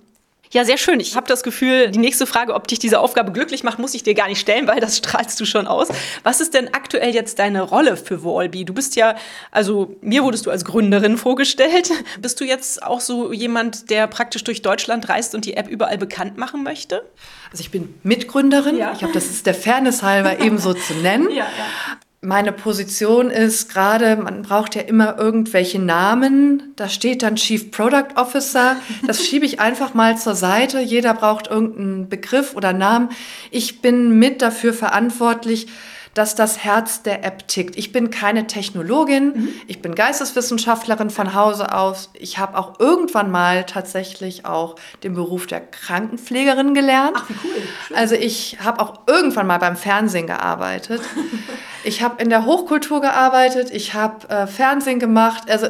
Ja, 0.53 0.67
sehr 0.67 0.77
schön. 0.77 1.01
Ich 1.01 1.17
habe 1.17 1.27
das 1.27 1.43
Gefühl, 1.43 1.91
die 1.91 1.99
nächste 1.99 2.27
Frage, 2.27 2.55
ob 2.55 2.69
dich 2.69 2.79
diese 2.79 3.01
Aufgabe 3.01 3.33
glücklich 3.33 3.65
macht, 3.65 3.79
muss 3.79 3.95
ich 3.95 4.03
dir 4.03 4.13
gar 4.13 4.29
nicht 4.29 4.39
stellen, 4.39 4.67
weil 4.67 4.81
das 4.81 4.99
strahlst 4.99 5.41
du 5.41 5.47
schon 5.47 5.67
aus. 5.67 5.89
Was 6.25 6.43
ist 6.43 6.53
denn 6.53 6.75
aktuell 6.75 7.15
jetzt 7.15 7.39
deine 7.39 7.63
Rolle 7.63 7.97
für 7.97 8.23
Wallby? 8.23 8.67
Du 8.67 8.75
bist 8.75 8.95
ja, 8.95 9.17
also 9.51 9.97
mir 10.03 10.23
wurdest 10.23 10.45
du 10.45 10.51
als 10.51 10.67
Gründerin 10.67 11.17
vorgestellt. 11.17 11.91
Bist 12.21 12.39
du 12.41 12.45
jetzt 12.45 12.83
auch 12.83 13.01
so 13.01 13.33
jemand, 13.33 13.89
der 13.89 14.07
praktisch 14.07 14.45
durch 14.45 14.61
Deutschland 14.61 15.09
reist 15.09 15.35
und 15.35 15.47
die 15.47 15.57
App 15.57 15.69
überall 15.69 15.97
bekannt 15.97 16.37
machen 16.37 16.63
möchte? 16.63 17.03
Also 17.51 17.63
ich 17.63 17.71
bin 17.71 17.95
Mitgründerin. 18.03 18.77
Ja. 18.77 18.93
Ich 18.93 18.99
glaube, 18.99 19.15
das 19.15 19.27
ist 19.27 19.47
der 19.47 19.55
Fairness 19.55 20.03
halber 20.03 20.39
ebenso 20.45 20.75
zu 20.75 20.93
nennen. 20.95 21.31
Ja, 21.31 21.47
ja 21.47 21.99
meine 22.25 22.53
Position 22.53 23.31
ist 23.31 23.69
gerade, 23.69 24.15
man 24.15 24.43
braucht 24.43 24.77
ja 24.77 24.83
immer 24.83 25.19
irgendwelche 25.19 25.81
Namen. 25.81 26.73
Da 26.77 26.89
steht 26.89 27.25
dann 27.25 27.35
Chief 27.35 27.73
Product 27.73 28.15
Officer. 28.15 28.77
Das 29.09 29.25
schiebe 29.27 29.45
ich 29.45 29.59
einfach 29.59 29.95
mal 29.95 30.17
zur 30.17 30.37
Seite. 30.37 30.79
Jeder 30.79 31.15
braucht 31.15 31.49
irgendeinen 31.49 32.09
Begriff 32.09 32.55
oder 32.55 32.73
Namen. 32.73 33.09
Ich 33.51 33.81
bin 33.83 34.21
mit 34.21 34.41
dafür 34.41 34.73
verantwortlich, 34.73 35.67
dass 36.15 36.35
das 36.35 36.59
Herz 36.59 37.03
der 37.03 37.25
App 37.25 37.49
tickt. 37.49 37.77
Ich 37.77 37.93
bin 37.93 38.11
keine 38.11 38.47
Technologin, 38.47 39.33
mhm. 39.35 39.49
ich 39.67 39.81
bin 39.81 39.95
Geisteswissenschaftlerin 39.95 41.11
von 41.11 41.35
Hause 41.35 41.75
aus. 41.75 42.11
Ich 42.15 42.39
habe 42.39 42.59
auch 42.59 42.79
irgendwann 42.79 43.31
mal 43.31 43.65
tatsächlich 43.65 44.45
auch 44.45 44.77
den 45.03 45.15
Beruf 45.15 45.47
der 45.47 45.61
Krankenpflegerin 45.61 46.75
gelernt. 46.75 47.17
Ach, 47.17 47.29
wie 47.29 47.35
cool. 47.45 47.63
Schön. 47.89 47.97
Also 47.97 48.15
ich 48.15 48.59
habe 48.63 48.81
auch 48.81 49.01
irgendwann 49.07 49.47
mal 49.47 49.59
beim 49.59 49.77
Fernsehen 49.77 50.27
gearbeitet. 50.27 51.01
ich 51.85 52.03
habe 52.03 52.23
in 52.23 52.29
der 52.29 52.45
Hochkultur 52.45 53.01
gearbeitet, 53.01 53.71
ich 53.73 53.95
habe 53.95 54.29
äh, 54.29 54.47
Fernsehen 54.47 54.99
gemacht. 54.99 55.51
Also 55.51 55.69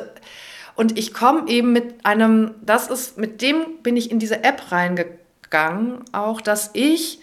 und 0.74 0.98
ich 0.98 1.12
komme 1.12 1.48
eben 1.48 1.72
mit 1.72 2.04
einem, 2.04 2.54
das 2.62 2.88
ist, 2.88 3.18
mit 3.18 3.42
dem 3.42 3.82
bin 3.82 3.96
ich 3.96 4.10
in 4.10 4.18
diese 4.18 4.42
App 4.42 4.72
reingegangen, 4.72 5.98
auch 6.12 6.40
dass 6.40 6.70
ich 6.72 7.20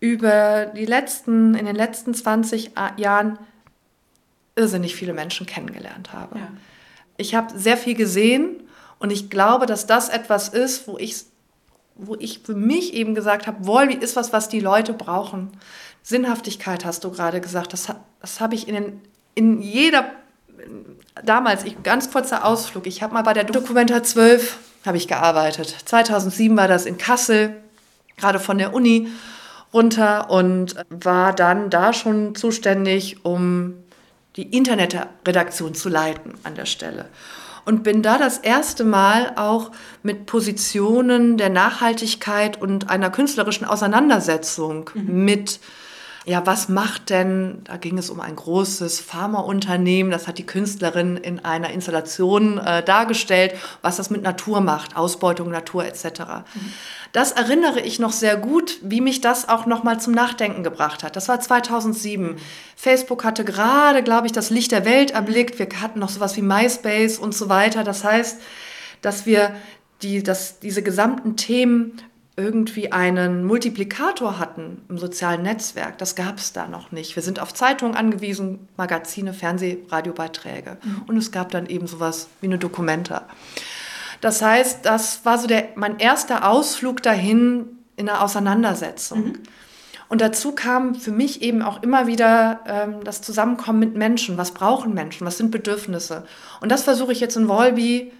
über 0.00 0.66
die 0.66 0.86
letzten, 0.86 1.54
in 1.54 1.66
den 1.66 1.76
letzten 1.76 2.14
20 2.14 2.72
Jahren 2.96 3.38
irrsinnig 4.54 4.94
viele 4.94 5.12
Menschen 5.12 5.46
kennengelernt 5.46 6.12
habe. 6.12 6.38
Ja. 6.38 6.48
Ich 7.16 7.34
habe 7.34 7.58
sehr 7.58 7.76
viel 7.76 7.94
gesehen 7.94 8.62
und 8.98 9.10
ich 9.10 9.30
glaube, 9.30 9.66
dass 9.66 9.86
das 9.86 10.08
etwas 10.08 10.48
ist, 10.48 10.86
wo 10.86 10.98
ich, 10.98 11.24
wo 11.96 12.14
ich 12.16 12.40
für 12.40 12.54
mich 12.54 12.94
eben 12.94 13.14
gesagt 13.14 13.46
habe, 13.46 13.66
Wolby 13.66 13.94
ist 13.94 14.16
was, 14.16 14.32
was 14.32 14.48
die 14.48 14.60
Leute 14.60 14.92
brauchen. 14.92 15.50
Sinnhaftigkeit 16.02 16.84
hast 16.84 17.04
du 17.04 17.10
gerade 17.10 17.40
gesagt, 17.40 17.72
das, 17.72 17.88
das 18.20 18.40
habe 18.40 18.54
ich 18.54 18.68
in, 18.68 18.74
den, 18.74 19.00
in 19.34 19.60
jeder, 19.60 20.10
damals, 21.24 21.64
ich, 21.64 21.82
ganz 21.82 22.10
kurzer 22.10 22.44
Ausflug, 22.44 22.86
ich 22.86 23.02
habe 23.02 23.14
mal 23.14 23.22
bei 23.22 23.32
der 23.32 23.44
Dokumenta 23.44 24.02
12 24.02 24.58
habe 24.86 24.96
ich 24.96 25.08
gearbeitet. 25.08 25.76
2007 25.84 26.56
war 26.56 26.68
das 26.68 26.86
in 26.86 26.98
Kassel, 26.98 27.56
gerade 28.16 28.38
von 28.38 28.58
der 28.58 28.74
Uni 28.74 29.08
runter 29.72 30.30
und 30.30 30.76
war 30.90 31.34
dann 31.34 31.70
da 31.70 31.92
schon 31.92 32.34
zuständig, 32.34 33.24
um 33.24 33.74
die 34.36 34.56
Internetredaktion 34.56 35.74
zu 35.74 35.88
leiten 35.88 36.34
an 36.44 36.54
der 36.54 36.66
Stelle. 36.66 37.06
Und 37.64 37.82
bin 37.82 38.02
da 38.02 38.16
das 38.16 38.38
erste 38.38 38.84
Mal 38.84 39.32
auch 39.36 39.72
mit 40.02 40.24
Positionen 40.24 41.36
der 41.36 41.50
Nachhaltigkeit 41.50 42.60
und 42.60 42.88
einer 42.88 43.10
künstlerischen 43.10 43.66
Auseinandersetzung 43.66 44.90
mhm. 44.94 45.24
mit 45.24 45.60
ja, 46.28 46.44
was 46.44 46.68
macht 46.68 47.08
denn, 47.08 47.62
da 47.64 47.78
ging 47.78 47.96
es 47.96 48.10
um 48.10 48.20
ein 48.20 48.36
großes 48.36 49.00
Pharmaunternehmen, 49.00 50.12
das 50.12 50.28
hat 50.28 50.36
die 50.36 50.44
Künstlerin 50.44 51.16
in 51.16 51.42
einer 51.42 51.70
Installation 51.70 52.58
äh, 52.58 52.82
dargestellt, 52.82 53.54
was 53.80 53.96
das 53.96 54.10
mit 54.10 54.22
Natur 54.22 54.60
macht, 54.60 54.94
Ausbeutung 54.94 55.50
Natur 55.50 55.86
etc. 55.86 56.04
Mhm. 56.04 56.72
Das 57.12 57.32
erinnere 57.32 57.80
ich 57.80 57.98
noch 57.98 58.12
sehr 58.12 58.36
gut, 58.36 58.78
wie 58.82 59.00
mich 59.00 59.22
das 59.22 59.48
auch 59.48 59.64
noch 59.64 59.84
mal 59.84 60.00
zum 60.00 60.12
Nachdenken 60.12 60.62
gebracht 60.62 61.02
hat. 61.02 61.16
Das 61.16 61.28
war 61.28 61.40
2007. 61.40 62.32
Mhm. 62.32 62.36
Facebook 62.76 63.24
hatte 63.24 63.42
gerade, 63.42 64.02
glaube 64.02 64.26
ich, 64.26 64.32
das 64.32 64.50
Licht 64.50 64.70
der 64.72 64.84
Welt 64.84 65.12
erblickt. 65.12 65.58
Wir 65.58 65.68
hatten 65.80 65.98
noch 65.98 66.10
sowas 66.10 66.36
wie 66.36 66.42
MySpace 66.42 67.16
und 67.16 67.34
so 67.34 67.48
weiter. 67.48 67.84
Das 67.84 68.04
heißt, 68.04 68.38
dass 69.00 69.24
wir 69.24 69.54
die, 70.02 70.22
dass 70.22 70.60
diese 70.60 70.82
gesamten 70.82 71.36
Themen 71.36 72.02
irgendwie 72.38 72.92
einen 72.92 73.44
Multiplikator 73.44 74.38
hatten 74.38 74.82
im 74.88 74.96
sozialen 74.96 75.42
Netzwerk. 75.42 75.98
Das 75.98 76.14
gab 76.14 76.38
es 76.38 76.52
da 76.52 76.68
noch 76.68 76.92
nicht. 76.92 77.16
Wir 77.16 77.22
sind 77.22 77.40
auf 77.40 77.52
Zeitungen 77.52 77.96
angewiesen, 77.96 78.68
Magazine, 78.76 79.34
Fernseh, 79.34 79.78
Radiobeiträge. 79.88 80.78
Mhm. 80.82 81.02
Und 81.08 81.16
es 81.16 81.32
gab 81.32 81.50
dann 81.50 81.66
eben 81.66 81.88
sowas 81.88 82.28
wie 82.40 82.46
eine 82.46 82.58
Dokumenta. 82.58 83.26
Das 84.20 84.40
heißt, 84.40 84.86
das 84.86 85.24
war 85.24 85.38
so 85.38 85.48
der, 85.48 85.70
mein 85.74 85.98
erster 85.98 86.48
Ausflug 86.48 87.02
dahin 87.02 87.66
in 87.96 88.08
einer 88.08 88.22
Auseinandersetzung. 88.22 89.24
Mhm. 89.24 89.42
Und 90.08 90.20
dazu 90.20 90.52
kam 90.52 90.94
für 90.94 91.10
mich 91.10 91.42
eben 91.42 91.60
auch 91.60 91.82
immer 91.82 92.06
wieder 92.06 92.60
ähm, 92.66 93.04
das 93.04 93.20
Zusammenkommen 93.20 93.80
mit 93.80 93.96
Menschen. 93.96 94.38
Was 94.38 94.52
brauchen 94.52 94.94
Menschen? 94.94 95.26
Was 95.26 95.38
sind 95.38 95.50
Bedürfnisse? 95.50 96.24
Und 96.60 96.70
das 96.70 96.84
versuche 96.84 97.12
ich 97.12 97.18
jetzt 97.18 97.36
in 97.36 97.48
Wolby, 97.48 98.12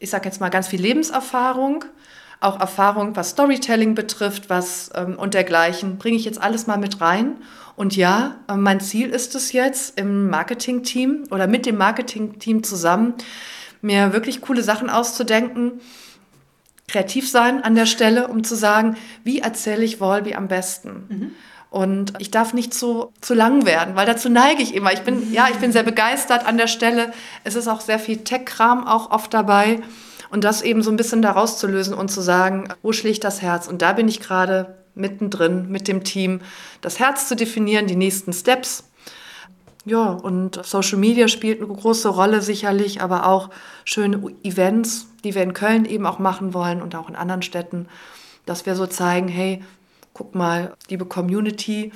ich 0.00 0.10
sage 0.10 0.26
jetzt 0.26 0.40
mal 0.40 0.50
ganz 0.50 0.66
viel 0.66 0.80
Lebenserfahrung, 0.80 1.84
auch 2.46 2.60
Erfahrung, 2.60 3.16
was 3.16 3.30
Storytelling 3.30 3.94
betrifft, 3.94 4.48
was 4.48 4.90
ähm, 4.94 5.16
und 5.18 5.34
dergleichen, 5.34 5.98
bringe 5.98 6.16
ich 6.16 6.24
jetzt 6.24 6.40
alles 6.40 6.66
mal 6.66 6.78
mit 6.78 7.00
rein. 7.00 7.36
Und 7.76 7.94
ja, 7.96 8.36
äh, 8.48 8.56
mein 8.56 8.80
Ziel 8.80 9.10
ist 9.10 9.34
es 9.34 9.52
jetzt 9.52 9.98
im 9.98 10.30
Marketing-Team 10.30 11.24
oder 11.30 11.46
mit 11.46 11.66
dem 11.66 11.76
Marketing-Team 11.76 12.62
zusammen, 12.62 13.14
mir 13.82 14.12
wirklich 14.12 14.40
coole 14.40 14.62
Sachen 14.62 14.88
auszudenken, 14.88 15.80
kreativ 16.88 17.28
sein 17.28 17.62
an 17.62 17.74
der 17.74 17.86
Stelle, 17.86 18.28
um 18.28 18.44
zu 18.44 18.54
sagen, 18.54 18.96
wie 19.24 19.40
erzähle 19.40 19.84
ich 19.84 20.00
Wolby 20.00 20.34
am 20.34 20.48
besten. 20.48 21.06
Mhm. 21.08 21.30
Und 21.68 22.14
ich 22.20 22.30
darf 22.30 22.54
nicht 22.54 22.72
zu, 22.72 23.12
zu 23.20 23.34
lang 23.34 23.66
werden, 23.66 23.96
weil 23.96 24.06
dazu 24.06 24.28
neige 24.30 24.62
ich 24.62 24.74
immer. 24.74 24.92
Ich 24.92 25.02
bin, 25.02 25.32
ja, 25.32 25.48
ich 25.50 25.56
bin 25.56 25.72
sehr 25.72 25.82
begeistert 25.82 26.46
an 26.46 26.56
der 26.56 26.68
Stelle. 26.68 27.12
Es 27.44 27.54
ist 27.54 27.68
auch 27.68 27.80
sehr 27.80 27.98
viel 27.98 28.18
Tech-Kram 28.18 28.86
auch 28.86 29.10
oft 29.10 29.34
dabei. 29.34 29.80
Und 30.36 30.44
das 30.44 30.60
eben 30.60 30.82
so 30.82 30.90
ein 30.90 30.98
bisschen 30.98 31.22
daraus 31.22 31.56
zu 31.56 31.66
lösen 31.66 31.94
und 31.94 32.10
zu 32.10 32.20
sagen, 32.20 32.68
wo 32.82 32.92
schlägt 32.92 33.24
das 33.24 33.40
Herz? 33.40 33.68
Und 33.68 33.80
da 33.80 33.94
bin 33.94 34.06
ich 34.06 34.20
gerade 34.20 34.76
mittendrin 34.94 35.70
mit 35.70 35.88
dem 35.88 36.04
Team, 36.04 36.42
das 36.82 36.98
Herz 36.98 37.26
zu 37.26 37.36
definieren, 37.36 37.86
die 37.86 37.96
nächsten 37.96 38.34
Steps. 38.34 38.84
Ja, 39.86 40.10
und 40.10 40.60
Social 40.62 40.98
Media 40.98 41.28
spielt 41.28 41.62
eine 41.62 41.72
große 41.72 42.10
Rolle 42.10 42.42
sicherlich, 42.42 43.00
aber 43.00 43.24
auch 43.24 43.48
schöne 43.86 44.30
Events, 44.42 45.06
die 45.24 45.34
wir 45.34 45.42
in 45.42 45.54
Köln 45.54 45.86
eben 45.86 46.04
auch 46.04 46.18
machen 46.18 46.52
wollen 46.52 46.82
und 46.82 46.94
auch 46.96 47.08
in 47.08 47.16
anderen 47.16 47.40
Städten, 47.40 47.88
dass 48.44 48.66
wir 48.66 48.74
so 48.74 48.86
zeigen, 48.86 49.28
hey, 49.28 49.64
guck 50.12 50.34
mal, 50.34 50.74
liebe 50.90 51.06
Community, 51.06 51.92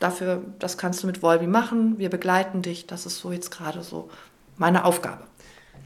dafür, 0.00 0.42
das 0.58 0.76
kannst 0.76 1.04
du 1.04 1.06
mit 1.06 1.22
Volby 1.22 1.46
machen, 1.46 1.98
wir 1.98 2.10
begleiten 2.10 2.62
dich, 2.62 2.88
das 2.88 3.06
ist 3.06 3.18
so 3.18 3.30
jetzt 3.30 3.52
gerade 3.52 3.84
so 3.84 4.10
meine 4.56 4.84
Aufgabe. 4.84 5.22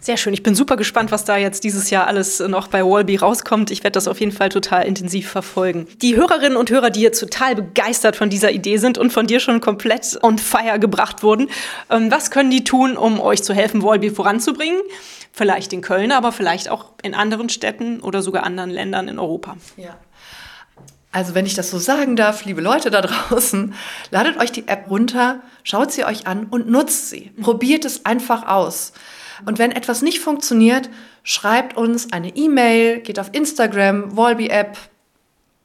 Sehr 0.00 0.16
schön. 0.16 0.32
Ich 0.32 0.44
bin 0.44 0.54
super 0.54 0.76
gespannt, 0.76 1.10
was 1.10 1.24
da 1.24 1.36
jetzt 1.36 1.64
dieses 1.64 1.90
Jahr 1.90 2.06
alles 2.06 2.38
noch 2.38 2.68
bei 2.68 2.84
Wallby 2.84 3.16
rauskommt. 3.16 3.70
Ich 3.72 3.82
werde 3.82 3.94
das 3.94 4.06
auf 4.06 4.20
jeden 4.20 4.30
Fall 4.30 4.48
total 4.48 4.86
intensiv 4.86 5.28
verfolgen. 5.28 5.88
Die 6.00 6.16
Hörerinnen 6.16 6.56
und 6.56 6.70
Hörer, 6.70 6.90
die 6.90 7.00
jetzt 7.00 7.18
total 7.18 7.56
begeistert 7.56 8.14
von 8.14 8.30
dieser 8.30 8.52
Idee 8.52 8.76
sind 8.76 8.96
und 8.96 9.12
von 9.12 9.26
dir 9.26 9.40
schon 9.40 9.60
komplett 9.60 10.18
on 10.22 10.38
fire 10.38 10.78
gebracht 10.78 11.22
wurden, 11.22 11.48
ähm, 11.90 12.10
was 12.12 12.30
können 12.30 12.50
die 12.50 12.62
tun, 12.62 12.96
um 12.96 13.20
euch 13.20 13.42
zu 13.42 13.52
helfen, 13.54 13.82
Wallby 13.82 14.10
voranzubringen? 14.10 14.80
Vielleicht 15.32 15.72
in 15.72 15.82
Köln, 15.82 16.12
aber 16.12 16.30
vielleicht 16.30 16.68
auch 16.68 16.92
in 17.02 17.14
anderen 17.14 17.48
Städten 17.48 18.00
oder 18.00 18.22
sogar 18.22 18.44
anderen 18.44 18.70
Ländern 18.70 19.08
in 19.08 19.18
Europa. 19.18 19.56
Ja. 19.76 19.96
Also 21.10 21.34
wenn 21.34 21.46
ich 21.46 21.54
das 21.54 21.70
so 21.70 21.78
sagen 21.78 22.16
darf, 22.16 22.44
liebe 22.44 22.60
Leute 22.60 22.90
da 22.90 23.00
draußen, 23.02 23.74
ladet 24.10 24.38
euch 24.38 24.52
die 24.52 24.68
App 24.68 24.88
runter, 24.90 25.40
schaut 25.64 25.90
sie 25.90 26.04
euch 26.04 26.26
an 26.26 26.46
und 26.50 26.68
nutzt 26.68 27.10
sie. 27.10 27.32
Probiert 27.40 27.84
es 27.84 28.04
einfach 28.04 28.46
aus. 28.46 28.92
Und 29.46 29.58
wenn 29.58 29.72
etwas 29.72 30.02
nicht 30.02 30.20
funktioniert, 30.20 30.90
schreibt 31.22 31.76
uns 31.76 32.12
eine 32.12 32.34
E-Mail, 32.36 33.00
geht 33.00 33.18
auf 33.18 33.30
Instagram, 33.32 34.16
Volby 34.16 34.48
App 34.48 34.78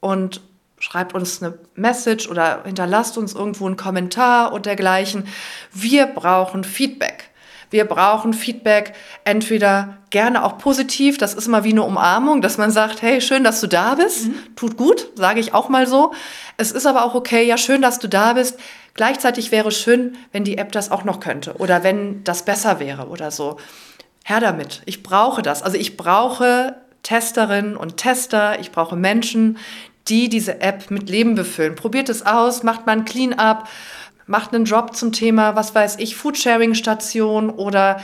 und 0.00 0.40
schreibt 0.78 1.14
uns 1.14 1.42
eine 1.42 1.58
Message 1.74 2.28
oder 2.28 2.62
hinterlasst 2.64 3.16
uns 3.16 3.34
irgendwo 3.34 3.66
einen 3.66 3.76
Kommentar 3.76 4.52
und 4.52 4.66
dergleichen. 4.66 5.26
Wir 5.72 6.06
brauchen 6.06 6.62
Feedback. 6.62 7.23
Wir 7.74 7.86
brauchen 7.86 8.34
Feedback, 8.34 8.92
entweder 9.24 9.98
gerne 10.10 10.44
auch 10.44 10.58
positiv, 10.58 11.18
das 11.18 11.34
ist 11.34 11.48
immer 11.48 11.64
wie 11.64 11.72
eine 11.72 11.82
Umarmung, 11.82 12.40
dass 12.40 12.56
man 12.56 12.70
sagt, 12.70 13.02
hey, 13.02 13.20
schön, 13.20 13.42
dass 13.42 13.60
du 13.60 13.66
da 13.66 13.96
bist, 13.96 14.28
mhm. 14.28 14.34
tut 14.54 14.76
gut, 14.76 15.08
sage 15.16 15.40
ich 15.40 15.54
auch 15.54 15.68
mal 15.68 15.88
so. 15.88 16.12
Es 16.56 16.70
ist 16.70 16.86
aber 16.86 17.04
auch 17.04 17.16
okay, 17.16 17.44
ja, 17.44 17.58
schön, 17.58 17.82
dass 17.82 17.98
du 17.98 18.08
da 18.08 18.34
bist. 18.34 18.60
Gleichzeitig 18.94 19.50
wäre 19.50 19.72
schön, 19.72 20.16
wenn 20.30 20.44
die 20.44 20.56
App 20.56 20.70
das 20.70 20.92
auch 20.92 21.02
noch 21.02 21.18
könnte 21.18 21.54
oder 21.54 21.82
wenn 21.82 22.22
das 22.22 22.44
besser 22.44 22.78
wäre 22.78 23.08
oder 23.08 23.32
so. 23.32 23.56
Herr 24.22 24.38
damit. 24.38 24.82
Ich 24.86 25.02
brauche 25.02 25.42
das. 25.42 25.64
Also 25.64 25.76
ich 25.76 25.96
brauche 25.96 26.76
Testerinnen 27.02 27.76
und 27.76 27.96
Tester, 27.96 28.60
ich 28.60 28.70
brauche 28.70 28.94
Menschen, 28.94 29.58
die 30.06 30.28
diese 30.28 30.60
App 30.60 30.92
mit 30.92 31.10
Leben 31.10 31.34
befüllen. 31.34 31.74
Probiert 31.74 32.08
es 32.08 32.24
aus, 32.24 32.62
macht 32.62 32.86
mal 32.86 32.92
ein 32.92 33.04
Clean-up, 33.04 33.68
macht 34.26 34.54
einen 34.54 34.64
Job 34.64 34.96
zum 34.96 35.12
Thema, 35.12 35.56
was 35.56 35.74
weiß 35.74 35.96
ich, 35.98 36.16
Foodsharing-Station 36.16 37.50
oder 37.50 38.00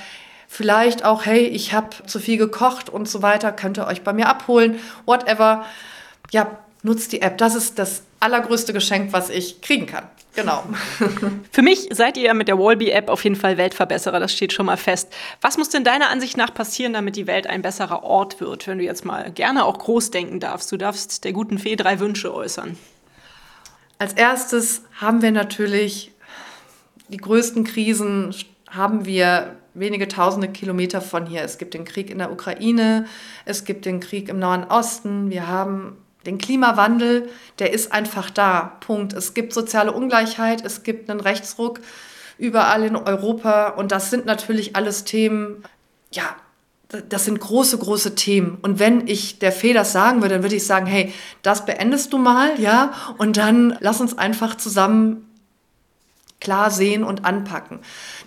vielleicht 0.48 1.04
auch, 1.04 1.26
hey, 1.26 1.46
ich 1.46 1.72
habe 1.72 1.90
zu 2.06 2.18
viel 2.18 2.37
gekocht 2.37 2.88
und 2.88 3.09
so 3.09 3.22
weiter, 3.22 3.52
könnt 3.52 3.78
ihr 3.78 3.87
euch 3.87 4.02
bei 4.02 4.12
mir 4.12 4.28
abholen, 4.28 4.80
whatever. 5.06 5.64
Ja, 6.33 6.59
nutzt 6.83 7.12
die 7.12 7.22
App. 7.22 7.38
Das 7.38 7.54
ist 7.54 7.78
das 7.78 8.02
allergrößte 8.20 8.72
Geschenk, 8.72 9.12
was 9.12 9.30
ich 9.30 9.61
kriegen 9.61 9.87
kann. 9.87 10.04
Genau. 10.35 10.62
Für 11.52 11.62
mich 11.62 11.88
seid 11.90 12.16
ihr 12.16 12.35
mit 12.35 12.48
der 12.48 12.59
Wallby-App 12.59 13.09
auf 13.09 13.24
jeden 13.24 13.37
Fall 13.37 13.56
Weltverbesserer, 13.56 14.20
das 14.20 14.33
steht 14.33 14.52
schon 14.52 14.66
mal 14.66 14.76
fest. 14.76 15.12
Was 15.40 15.59
muss 15.59 15.70
denn 15.70 15.83
deiner 15.83 16.09
Ansicht 16.09 16.37
nach 16.37 16.54
passieren, 16.54 16.92
damit 16.92 17.16
die 17.16 17.26
Welt 17.26 17.46
ein 17.48 17.62
besserer 17.62 18.04
Ort 18.04 18.40
wird, 18.40 18.66
wenn 18.66 18.78
du 18.78 18.85
jetzt 18.85 19.04
mal 19.04 19.30
gerne 19.33 19.64
auch 19.64 19.78
groß 19.78 20.11
denken 20.11 20.38
darfst? 20.38 20.70
Du 20.70 20.76
darfst 20.76 21.24
der 21.24 21.33
guten 21.33 21.59
Fee 21.59 21.76
drei 21.76 21.98
Wünsche 21.98 22.33
äußern. 22.33 22.76
Als 24.00 24.14
erstes 24.14 24.80
haben 24.98 25.20
wir 25.20 25.30
natürlich 25.30 26.10
die 27.08 27.18
größten 27.18 27.64
Krisen, 27.64 28.34
haben 28.70 29.04
wir 29.04 29.56
wenige 29.74 30.08
tausende 30.08 30.48
Kilometer 30.48 31.02
von 31.02 31.26
hier. 31.26 31.42
Es 31.42 31.58
gibt 31.58 31.74
den 31.74 31.84
Krieg 31.84 32.08
in 32.08 32.16
der 32.16 32.32
Ukraine, 32.32 33.04
es 33.44 33.66
gibt 33.66 33.84
den 33.84 34.00
Krieg 34.00 34.30
im 34.30 34.38
Nahen 34.38 34.64
Osten, 34.64 35.28
wir 35.28 35.48
haben 35.48 35.98
den 36.24 36.38
Klimawandel, 36.38 37.28
der 37.58 37.74
ist 37.74 37.92
einfach 37.92 38.30
da. 38.30 38.78
Punkt. 38.80 39.12
Es 39.12 39.34
gibt 39.34 39.52
soziale 39.52 39.92
Ungleichheit, 39.92 40.64
es 40.64 40.82
gibt 40.82 41.10
einen 41.10 41.20
Rechtsruck 41.20 41.80
überall 42.38 42.84
in 42.84 42.96
Europa 42.96 43.68
und 43.68 43.92
das 43.92 44.08
sind 44.08 44.24
natürlich 44.24 44.76
alles 44.76 45.04
Themen, 45.04 45.62
ja, 46.10 46.36
das 47.09 47.24
sind 47.24 47.38
große, 47.38 47.79
große 47.79 48.14
Themen. 48.14 48.59
Und 48.62 48.79
wenn 48.79 49.07
ich 49.07 49.38
der 49.38 49.53
Fee 49.53 49.72
das 49.72 49.92
sagen 49.92 50.22
würde, 50.22 50.35
dann 50.35 50.42
würde 50.42 50.57
ich 50.57 50.66
sagen, 50.66 50.87
hey, 50.87 51.12
das 51.42 51.64
beendest 51.64 52.12
du 52.12 52.18
mal, 52.18 52.59
ja, 52.61 52.92
und 53.18 53.37
dann 53.37 53.76
lass 53.81 54.00
uns 54.00 54.18
einfach 54.18 54.57
zusammen 54.57 55.26
klar 56.40 56.70
sehen 56.70 57.05
und 57.05 57.24
anpacken. 57.24 57.81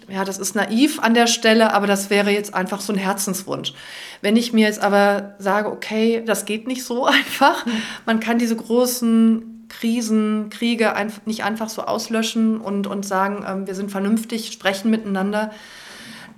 Ja, 0.07 0.23
das 0.23 0.37
ist 0.37 0.55
naiv 0.55 0.99
an 0.99 1.13
der 1.13 1.27
Stelle, 1.27 1.73
aber 1.73 1.87
das 1.87 2.09
wäre 2.09 2.29
jetzt 2.29 2.53
einfach 2.53 2.79
so 2.79 2.93
ein 2.93 2.99
Herzenswunsch. 2.99 3.73
Wenn 4.21 4.35
ich 4.35 4.53
mir 4.53 4.67
jetzt 4.67 4.81
aber 4.81 5.35
sage, 5.39 5.71
okay, 5.71 6.23
das 6.25 6.45
geht 6.45 6.67
nicht 6.67 6.83
so 6.83 7.05
einfach, 7.05 7.65
man 8.05 8.19
kann 8.19 8.37
diese 8.37 8.55
großen 8.55 9.67
Krisen, 9.67 10.49
Kriege 10.51 10.95
einfach, 10.95 11.25
nicht 11.25 11.43
einfach 11.43 11.69
so 11.69 11.81
auslöschen 11.81 12.61
und, 12.61 12.85
und 12.85 13.05
sagen, 13.05 13.43
ähm, 13.47 13.67
wir 13.67 13.75
sind 13.75 13.89
vernünftig, 13.89 14.51
sprechen 14.51 14.91
miteinander, 14.91 15.51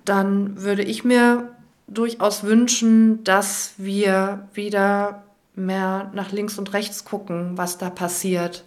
dann 0.05 0.61
würde 0.61 0.83
ich 0.83 1.03
mir 1.03 1.54
durchaus 1.87 2.43
wünschen, 2.43 3.23
dass 3.23 3.73
wir 3.77 4.47
wieder 4.53 5.23
mehr 5.55 6.11
nach 6.13 6.31
links 6.31 6.57
und 6.57 6.73
rechts 6.73 7.05
gucken, 7.05 7.57
was 7.57 7.77
da 7.77 7.89
passiert 7.89 8.63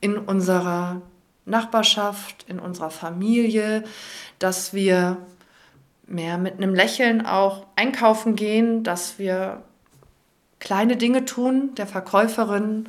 in 0.00 0.18
unserer 0.18 1.00
Nachbarschaft, 1.44 2.44
in 2.48 2.58
unserer 2.58 2.90
Familie, 2.90 3.84
dass 4.38 4.74
wir 4.74 5.18
mehr 6.06 6.38
mit 6.38 6.56
einem 6.56 6.74
Lächeln 6.74 7.24
auch 7.24 7.66
einkaufen 7.76 8.36
gehen, 8.36 8.82
dass 8.82 9.18
wir 9.18 9.62
kleine 10.58 10.96
Dinge 10.96 11.24
tun, 11.24 11.74
der 11.76 11.86
Verkäuferin 11.86 12.88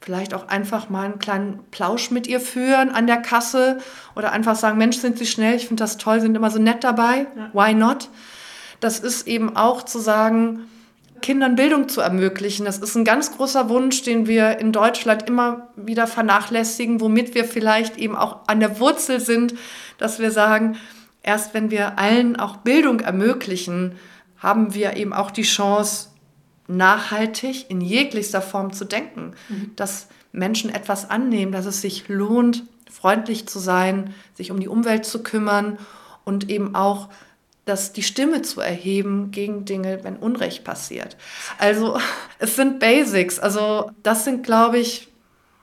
vielleicht 0.00 0.32
auch 0.32 0.48
einfach 0.48 0.88
mal 0.88 1.04
einen 1.04 1.18
kleinen 1.18 1.60
Plausch 1.70 2.10
mit 2.10 2.26
ihr 2.26 2.40
führen 2.40 2.90
an 2.90 3.06
der 3.06 3.18
Kasse 3.18 3.78
oder 4.16 4.32
einfach 4.32 4.56
sagen, 4.56 4.78
Mensch, 4.78 4.96
sind 4.96 5.18
Sie 5.18 5.26
schnell, 5.26 5.56
ich 5.56 5.68
finde 5.68 5.82
das 5.82 5.98
toll, 5.98 6.20
sind 6.20 6.34
immer 6.34 6.50
so 6.50 6.58
nett 6.58 6.84
dabei, 6.84 7.26
ja. 7.36 7.50
why 7.52 7.74
not? 7.74 8.08
Das 8.80 8.98
ist 8.98 9.26
eben 9.26 9.56
auch 9.56 9.82
zu 9.82 9.98
sagen, 9.98 10.66
Kindern 11.20 11.54
Bildung 11.54 11.88
zu 11.88 12.00
ermöglichen. 12.00 12.64
Das 12.64 12.78
ist 12.78 12.94
ein 12.94 13.04
ganz 13.04 13.36
großer 13.36 13.68
Wunsch, 13.68 14.02
den 14.02 14.26
wir 14.26 14.58
in 14.58 14.72
Deutschland 14.72 15.28
immer 15.28 15.68
wieder 15.76 16.06
vernachlässigen, 16.06 17.00
womit 17.00 17.34
wir 17.34 17.44
vielleicht 17.44 17.98
eben 17.98 18.16
auch 18.16 18.38
an 18.46 18.60
der 18.60 18.80
Wurzel 18.80 19.20
sind, 19.20 19.54
dass 19.98 20.18
wir 20.18 20.30
sagen, 20.30 20.76
erst 21.22 21.52
wenn 21.52 21.70
wir 21.70 21.98
allen 21.98 22.36
auch 22.36 22.56
Bildung 22.58 23.00
ermöglichen, 23.00 23.96
haben 24.38 24.74
wir 24.74 24.96
eben 24.96 25.12
auch 25.12 25.30
die 25.30 25.42
Chance, 25.42 26.08
nachhaltig 26.70 27.68
in 27.68 27.80
jeglichster 27.80 28.40
Form 28.40 28.72
zu 28.72 28.84
denken, 28.84 29.32
mhm. 29.48 29.72
dass 29.76 30.06
Menschen 30.32 30.70
etwas 30.70 31.10
annehmen, 31.10 31.52
dass 31.52 31.66
es 31.66 31.80
sich 31.80 32.08
lohnt, 32.08 32.64
freundlich 32.88 33.48
zu 33.48 33.58
sein, 33.58 34.14
sich 34.34 34.50
um 34.50 34.60
die 34.60 34.68
Umwelt 34.68 35.04
zu 35.04 35.22
kümmern 35.22 35.78
und 36.24 36.48
eben 36.48 36.74
auch 36.74 37.08
das, 37.70 37.92
die 37.92 38.02
Stimme 38.02 38.42
zu 38.42 38.60
erheben 38.60 39.30
gegen 39.30 39.64
Dinge, 39.64 40.00
wenn 40.02 40.16
Unrecht 40.16 40.64
passiert. 40.64 41.16
Also 41.58 41.98
es 42.38 42.56
sind 42.56 42.80
Basics. 42.80 43.38
Also 43.38 43.90
das 44.02 44.24
sind, 44.24 44.44
glaube 44.44 44.78
ich, 44.78 45.08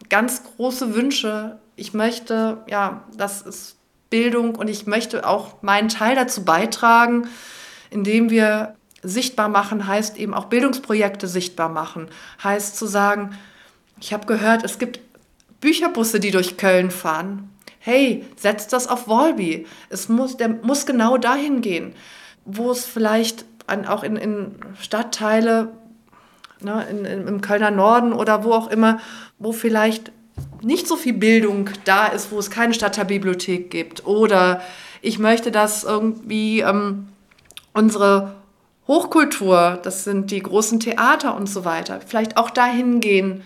ganz 0.09 0.43
große 0.43 0.95
Wünsche. 0.95 1.59
Ich 1.75 1.93
möchte, 1.93 2.63
ja, 2.67 3.03
das 3.15 3.41
ist 3.41 3.75
Bildung 4.09 4.55
und 4.55 4.69
ich 4.69 4.87
möchte 4.87 5.27
auch 5.27 5.61
meinen 5.61 5.89
Teil 5.89 6.15
dazu 6.15 6.45
beitragen, 6.45 7.27
indem 7.89 8.29
wir 8.29 8.75
sichtbar 9.03 9.49
machen, 9.49 9.85
heißt 9.85 10.17
eben 10.17 10.33
auch 10.33 10.45
Bildungsprojekte 10.45 11.27
sichtbar 11.27 11.69
machen, 11.69 12.07
heißt 12.43 12.77
zu 12.77 12.87
sagen, 12.87 13.37
ich 13.99 14.13
habe 14.13 14.25
gehört, 14.25 14.63
es 14.63 14.79
gibt 14.79 15.01
Bücherbusse, 15.59 16.19
die 16.19 16.31
durch 16.31 16.57
Köln 16.57 16.89
fahren 16.89 17.49
hey, 17.87 18.25
setz 18.35 18.67
das 18.67 18.87
auf 18.89 19.07
Wolby. 19.07 19.65
Es 19.89 20.09
muss, 20.09 20.35
der 20.35 20.49
muss 20.49 20.85
genau 20.85 21.17
dahin 21.17 21.61
gehen, 21.61 21.93
wo 22.43 22.69
es 22.69 22.85
vielleicht 22.85 23.45
an, 23.65 23.85
auch 23.85 24.03
in, 24.03 24.17
in 24.17 24.55
Stadtteile, 24.77 25.69
ne, 26.59 26.85
in, 26.89 27.05
in, 27.05 27.27
im 27.29 27.39
Kölner 27.39 27.71
Norden 27.71 28.11
oder 28.11 28.43
wo 28.43 28.51
auch 28.51 28.69
immer, 28.69 28.99
wo 29.39 29.53
vielleicht 29.53 30.11
nicht 30.61 30.85
so 30.85 30.97
viel 30.97 31.13
Bildung 31.13 31.69
da 31.85 32.07
ist, 32.07 32.29
wo 32.33 32.39
es 32.39 32.51
keine 32.51 32.73
Stadtteilbibliothek 32.73 33.71
gibt. 33.71 34.05
Oder 34.05 34.59
ich 35.01 35.17
möchte, 35.17 35.49
dass 35.49 35.85
irgendwie 35.85 36.59
ähm, 36.59 37.07
unsere 37.73 38.35
Hochkultur, 38.85 39.79
das 39.81 40.03
sind 40.03 40.29
die 40.31 40.43
großen 40.43 40.81
Theater 40.81 41.37
und 41.37 41.47
so 41.47 41.63
weiter, 41.63 42.01
vielleicht 42.05 42.35
auch 42.35 42.49
dahin 42.49 42.99
gehen, 42.99 43.43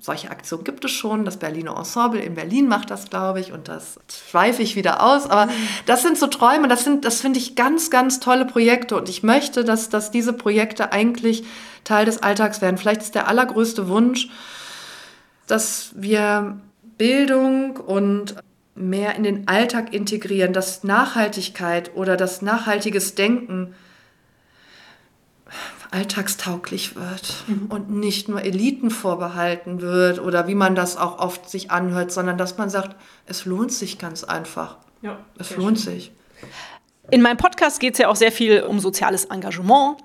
solche 0.00 0.30
Aktionen 0.30 0.64
gibt 0.64 0.84
es 0.84 0.90
schon. 0.90 1.24
Das 1.24 1.38
Berliner 1.38 1.76
Ensemble 1.76 2.20
in 2.20 2.34
Berlin 2.34 2.68
macht 2.68 2.90
das, 2.90 3.10
glaube 3.10 3.40
ich, 3.40 3.52
und 3.52 3.68
das 3.68 3.98
schweife 4.30 4.62
ich 4.62 4.76
wieder 4.76 5.02
aus. 5.02 5.26
Aber 5.26 5.50
das 5.86 6.02
sind 6.02 6.18
so 6.18 6.26
Träume, 6.26 6.68
das, 6.68 6.84
sind, 6.84 7.04
das 7.04 7.20
finde 7.20 7.38
ich 7.38 7.56
ganz, 7.56 7.90
ganz 7.90 8.20
tolle 8.20 8.44
Projekte. 8.44 8.96
Und 8.96 9.08
ich 9.08 9.22
möchte, 9.22 9.64
dass, 9.64 9.88
dass 9.88 10.10
diese 10.10 10.32
Projekte 10.32 10.92
eigentlich 10.92 11.44
Teil 11.84 12.04
des 12.04 12.22
Alltags 12.22 12.60
werden. 12.60 12.78
Vielleicht 12.78 13.02
ist 13.02 13.14
der 13.14 13.28
allergrößte 13.28 13.88
Wunsch, 13.88 14.28
dass 15.46 15.90
wir 15.94 16.58
Bildung 16.96 17.76
und 17.76 18.36
mehr 18.74 19.16
in 19.16 19.24
den 19.24 19.48
Alltag 19.48 19.92
integrieren, 19.92 20.52
dass 20.52 20.84
Nachhaltigkeit 20.84 21.96
oder 21.96 22.16
das 22.16 22.42
nachhaltiges 22.42 23.14
Denken 23.14 23.74
alltagstauglich 25.90 26.96
wird 26.96 27.44
mhm. 27.46 27.66
und 27.66 27.90
nicht 27.90 28.28
nur 28.28 28.42
Eliten 28.42 28.90
vorbehalten 28.90 29.80
wird 29.80 30.18
oder 30.20 30.46
wie 30.46 30.54
man 30.54 30.74
das 30.74 30.96
auch 30.96 31.18
oft 31.18 31.48
sich 31.48 31.70
anhört, 31.70 32.12
sondern 32.12 32.38
dass 32.38 32.58
man 32.58 32.70
sagt, 32.70 32.96
es 33.26 33.44
lohnt 33.44 33.72
sich 33.72 33.98
ganz 33.98 34.24
einfach. 34.24 34.76
Ja, 35.02 35.18
es 35.38 35.56
lohnt 35.56 35.80
schön. 35.80 35.94
sich. 35.94 36.12
In 37.10 37.22
meinem 37.22 37.38
Podcast 37.38 37.80
geht 37.80 37.94
es 37.94 37.98
ja 37.98 38.08
auch 38.08 38.16
sehr 38.16 38.30
viel 38.30 38.60
um 38.60 38.80
soziales 38.80 39.24
Engagement. 39.26 39.96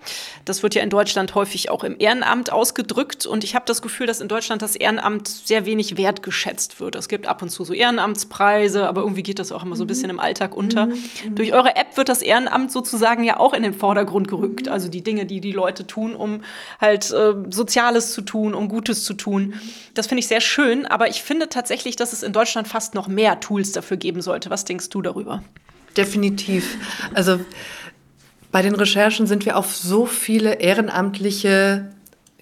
Das 0.45 0.63
wird 0.63 0.73
ja 0.73 0.81
in 0.81 0.89
Deutschland 0.89 1.35
häufig 1.35 1.69
auch 1.69 1.83
im 1.83 1.97
Ehrenamt 1.99 2.49
ausgedrückt. 2.49 3.25
Und 3.25 3.43
ich 3.43 3.55
habe 3.55 3.65
das 3.67 3.81
Gefühl, 3.81 4.07
dass 4.07 4.21
in 4.21 4.29
Deutschland 4.29 4.61
das 4.61 4.77
Ehrenamt 4.77 5.27
sehr 5.27 5.65
wenig 5.65 5.97
wertgeschätzt 5.97 6.79
wird. 6.79 6.95
Es 6.95 7.09
gibt 7.09 7.27
ab 7.27 7.41
und 7.41 7.49
zu 7.49 7.65
so 7.65 7.73
Ehrenamtspreise, 7.73 8.87
aber 8.87 9.01
irgendwie 9.01 9.23
geht 9.23 9.39
das 9.39 9.51
auch 9.51 9.63
immer 9.63 9.75
so 9.75 9.83
ein 9.83 9.87
bisschen 9.87 10.09
im 10.09 10.21
Alltag 10.21 10.55
unter. 10.55 10.85
Mhm. 10.85 10.93
Mhm. 11.25 11.35
Durch 11.35 11.51
eure 11.51 11.75
App 11.75 11.97
wird 11.97 12.07
das 12.07 12.21
Ehrenamt 12.21 12.71
sozusagen 12.71 13.25
ja 13.25 13.37
auch 13.37 13.53
in 13.53 13.63
den 13.63 13.73
Vordergrund 13.73 14.29
gerückt. 14.29 14.69
Also 14.69 14.87
die 14.87 15.03
Dinge, 15.03 15.25
die 15.25 15.41
die 15.41 15.51
Leute 15.51 15.85
tun, 15.85 16.15
um 16.15 16.41
halt 16.79 17.11
äh, 17.11 17.33
Soziales 17.49 18.13
zu 18.13 18.21
tun, 18.21 18.53
um 18.53 18.69
Gutes 18.69 19.03
zu 19.03 19.13
tun. 19.13 19.55
Das 19.93 20.07
finde 20.07 20.19
ich 20.19 20.27
sehr 20.27 20.41
schön. 20.41 20.85
Aber 20.85 21.09
ich 21.09 21.21
finde 21.21 21.49
tatsächlich, 21.49 21.97
dass 21.97 22.13
es 22.13 22.23
in 22.23 22.31
Deutschland 22.31 22.69
fast 22.69 22.95
noch 22.95 23.09
mehr 23.09 23.41
Tools 23.41 23.73
dafür 23.73 23.97
geben 23.97 24.21
sollte. 24.21 24.49
Was 24.49 24.63
denkst 24.63 24.87
du 24.87 25.01
darüber? 25.01 25.43
Definitiv. 25.95 26.77
Also 27.13 27.39
bei 28.51 28.61
den 28.61 28.75
Recherchen 28.75 29.27
sind 29.27 29.45
wir 29.45 29.57
auf 29.57 29.75
so 29.75 30.05
viele 30.05 30.55
ehrenamtliche 30.55 31.89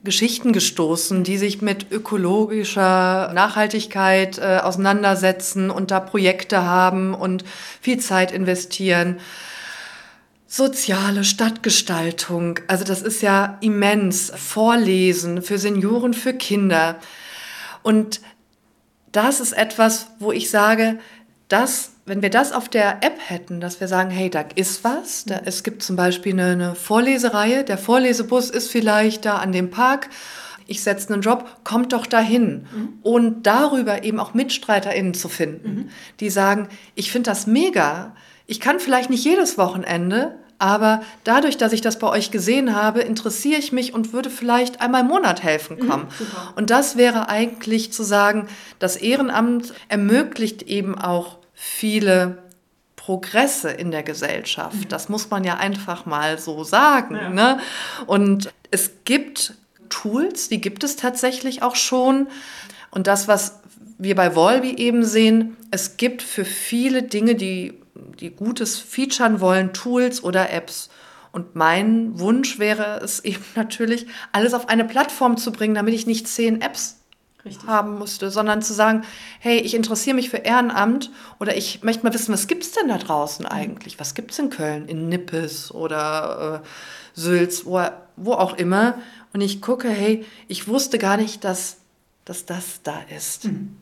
Geschichten 0.03 0.51
gestoßen, 0.51 1.23
die 1.23 1.37
sich 1.37 1.61
mit 1.61 1.91
ökologischer 1.91 3.31
Nachhaltigkeit 3.33 4.39
äh, 4.39 4.59
auseinandersetzen 4.63 5.69
und 5.69 5.91
da 5.91 5.99
Projekte 5.99 6.63
haben 6.63 7.13
und 7.13 7.43
viel 7.81 7.99
Zeit 7.99 8.31
investieren. 8.31 9.19
Soziale 10.47 11.23
Stadtgestaltung, 11.23 12.59
also 12.67 12.83
das 12.83 13.03
ist 13.03 13.21
ja 13.21 13.57
immens. 13.61 14.33
Vorlesen 14.35 15.41
für 15.43 15.57
Senioren, 15.57 16.13
für 16.13 16.33
Kinder. 16.33 16.97
Und 17.83 18.21
das 19.11 19.39
ist 19.39 19.53
etwas, 19.53 20.07
wo 20.19 20.31
ich 20.31 20.49
sage, 20.49 20.99
das, 21.47 21.90
wenn 22.11 22.21
wir 22.21 22.29
das 22.29 22.51
auf 22.51 22.67
der 22.67 23.05
App 23.05 23.19
hätten, 23.29 23.61
dass 23.61 23.79
wir 23.79 23.87
sagen, 23.87 24.09
hey, 24.09 24.29
da 24.29 24.43
ist 24.55 24.83
was, 24.83 25.23
da, 25.23 25.43
es 25.45 25.63
gibt 25.63 25.81
zum 25.81 25.95
Beispiel 25.95 26.33
eine, 26.33 26.51
eine 26.51 26.75
Vorlesereihe, 26.75 27.63
der 27.63 27.77
Vorlesebus 27.77 28.49
ist 28.49 28.69
vielleicht 28.69 29.23
da 29.23 29.37
an 29.37 29.53
dem 29.53 29.69
Park 29.69 30.09
ich 30.67 30.83
setze 30.83 31.11
einen 31.11 31.21
Job, 31.21 31.49
kommt 31.65 31.91
doch 31.91 32.05
dahin. 32.05 32.65
Mhm. 32.73 32.89
Und 33.01 33.43
darüber 33.43 34.03
eben 34.03 34.19
auch 34.21 34.33
MitstreiterInnen 34.33 35.13
zu 35.13 35.27
finden, 35.27 35.75
mhm. 35.75 35.89
die 36.21 36.29
sagen, 36.29 36.69
ich 36.95 37.11
finde 37.11 37.29
das 37.29 37.45
mega. 37.45 38.15
Ich 38.45 38.61
kann 38.61 38.79
vielleicht 38.79 39.09
nicht 39.09 39.25
jedes 39.25 39.57
Wochenende, 39.57 40.37
aber 40.59 41.01
dadurch, 41.25 41.57
dass 41.57 41.73
ich 41.73 41.81
das 41.81 41.99
bei 41.99 42.07
euch 42.07 42.31
gesehen 42.31 42.75
habe, 42.75 43.01
interessiere 43.01 43.59
ich 43.59 43.73
mich 43.73 43.93
und 43.93 44.13
würde 44.13 44.29
vielleicht 44.29 44.79
einmal 44.79 45.01
im 45.01 45.07
Monat 45.07 45.43
helfen 45.43 45.77
mhm, 45.77 45.89
kommen. 45.89 46.03
Mhm, 46.03 46.25
und 46.55 46.69
das 46.69 46.95
wäre 46.95 47.27
eigentlich 47.27 47.91
zu 47.91 48.03
sagen, 48.03 48.47
das 48.79 48.95
Ehrenamt 48.95 49.73
ermöglicht 49.89 50.61
eben 50.63 50.97
auch 50.97 51.40
viele 51.63 52.39
Progresse 52.95 53.69
in 53.69 53.91
der 53.91 54.01
Gesellschaft. 54.01 54.75
Mhm. 54.75 54.87
Das 54.89 55.09
muss 55.09 55.29
man 55.29 55.43
ja 55.43 55.57
einfach 55.57 56.07
mal 56.07 56.39
so 56.39 56.63
sagen. 56.63 57.15
Ja. 57.15 57.29
Ne? 57.29 57.59
Und 58.07 58.51
es 58.71 58.91
gibt 59.05 59.53
Tools, 59.89 60.49
die 60.49 60.59
gibt 60.59 60.83
es 60.83 60.95
tatsächlich 60.95 61.61
auch 61.61 61.75
schon. 61.75 62.27
Und 62.89 63.05
das, 63.05 63.27
was 63.27 63.59
wir 63.99 64.15
bei 64.15 64.35
Volby 64.35 64.73
eben 64.73 65.03
sehen, 65.03 65.55
es 65.69 65.97
gibt 65.97 66.23
für 66.23 66.45
viele 66.45 67.03
Dinge, 67.03 67.35
die, 67.35 67.75
die 68.19 68.31
Gutes 68.31 68.79
featuren 68.79 69.39
wollen, 69.39 69.71
Tools 69.71 70.23
oder 70.23 70.49
Apps. 70.49 70.89
Und 71.31 71.55
mein 71.55 72.19
Wunsch 72.19 72.57
wäre 72.57 73.01
es 73.03 73.19
eben 73.23 73.45
natürlich, 73.55 74.07
alles 74.31 74.55
auf 74.55 74.67
eine 74.67 74.83
Plattform 74.83 75.37
zu 75.37 75.51
bringen, 75.51 75.75
damit 75.75 75.93
ich 75.93 76.07
nicht 76.07 76.27
zehn 76.27 76.59
Apps 76.61 77.00
Richtig. 77.43 77.67
haben 77.67 77.97
musste, 77.97 78.29
sondern 78.29 78.61
zu 78.61 78.73
sagen, 78.73 79.03
hey, 79.39 79.57
ich 79.57 79.73
interessiere 79.73 80.15
mich 80.15 80.29
für 80.29 80.37
Ehrenamt 80.37 81.09
oder 81.39 81.57
ich 81.57 81.81
möchte 81.83 82.03
mal 82.03 82.13
wissen, 82.13 82.33
was 82.33 82.47
gibt 82.47 82.63
es 82.63 82.71
denn 82.71 82.87
da 82.87 82.97
draußen 82.97 83.45
eigentlich? 83.47 83.99
Was 83.99 84.13
gibt 84.13 84.31
es 84.31 84.39
in 84.39 84.49
Köln, 84.49 84.87
in 84.87 85.09
Nippes 85.09 85.71
oder 85.73 86.61
äh, 86.63 86.67
Sülz, 87.19 87.65
wo, 87.65 87.81
wo 88.15 88.33
auch 88.33 88.53
immer? 88.53 88.95
Und 89.33 89.41
ich 89.41 89.61
gucke, 89.61 89.89
hey, 89.89 90.25
ich 90.47 90.67
wusste 90.67 90.99
gar 90.99 91.17
nicht, 91.17 91.43
dass, 91.43 91.77
dass 92.25 92.45
das 92.45 92.83
da 92.83 93.01
ist. 93.15 93.45
Mhm. 93.45 93.77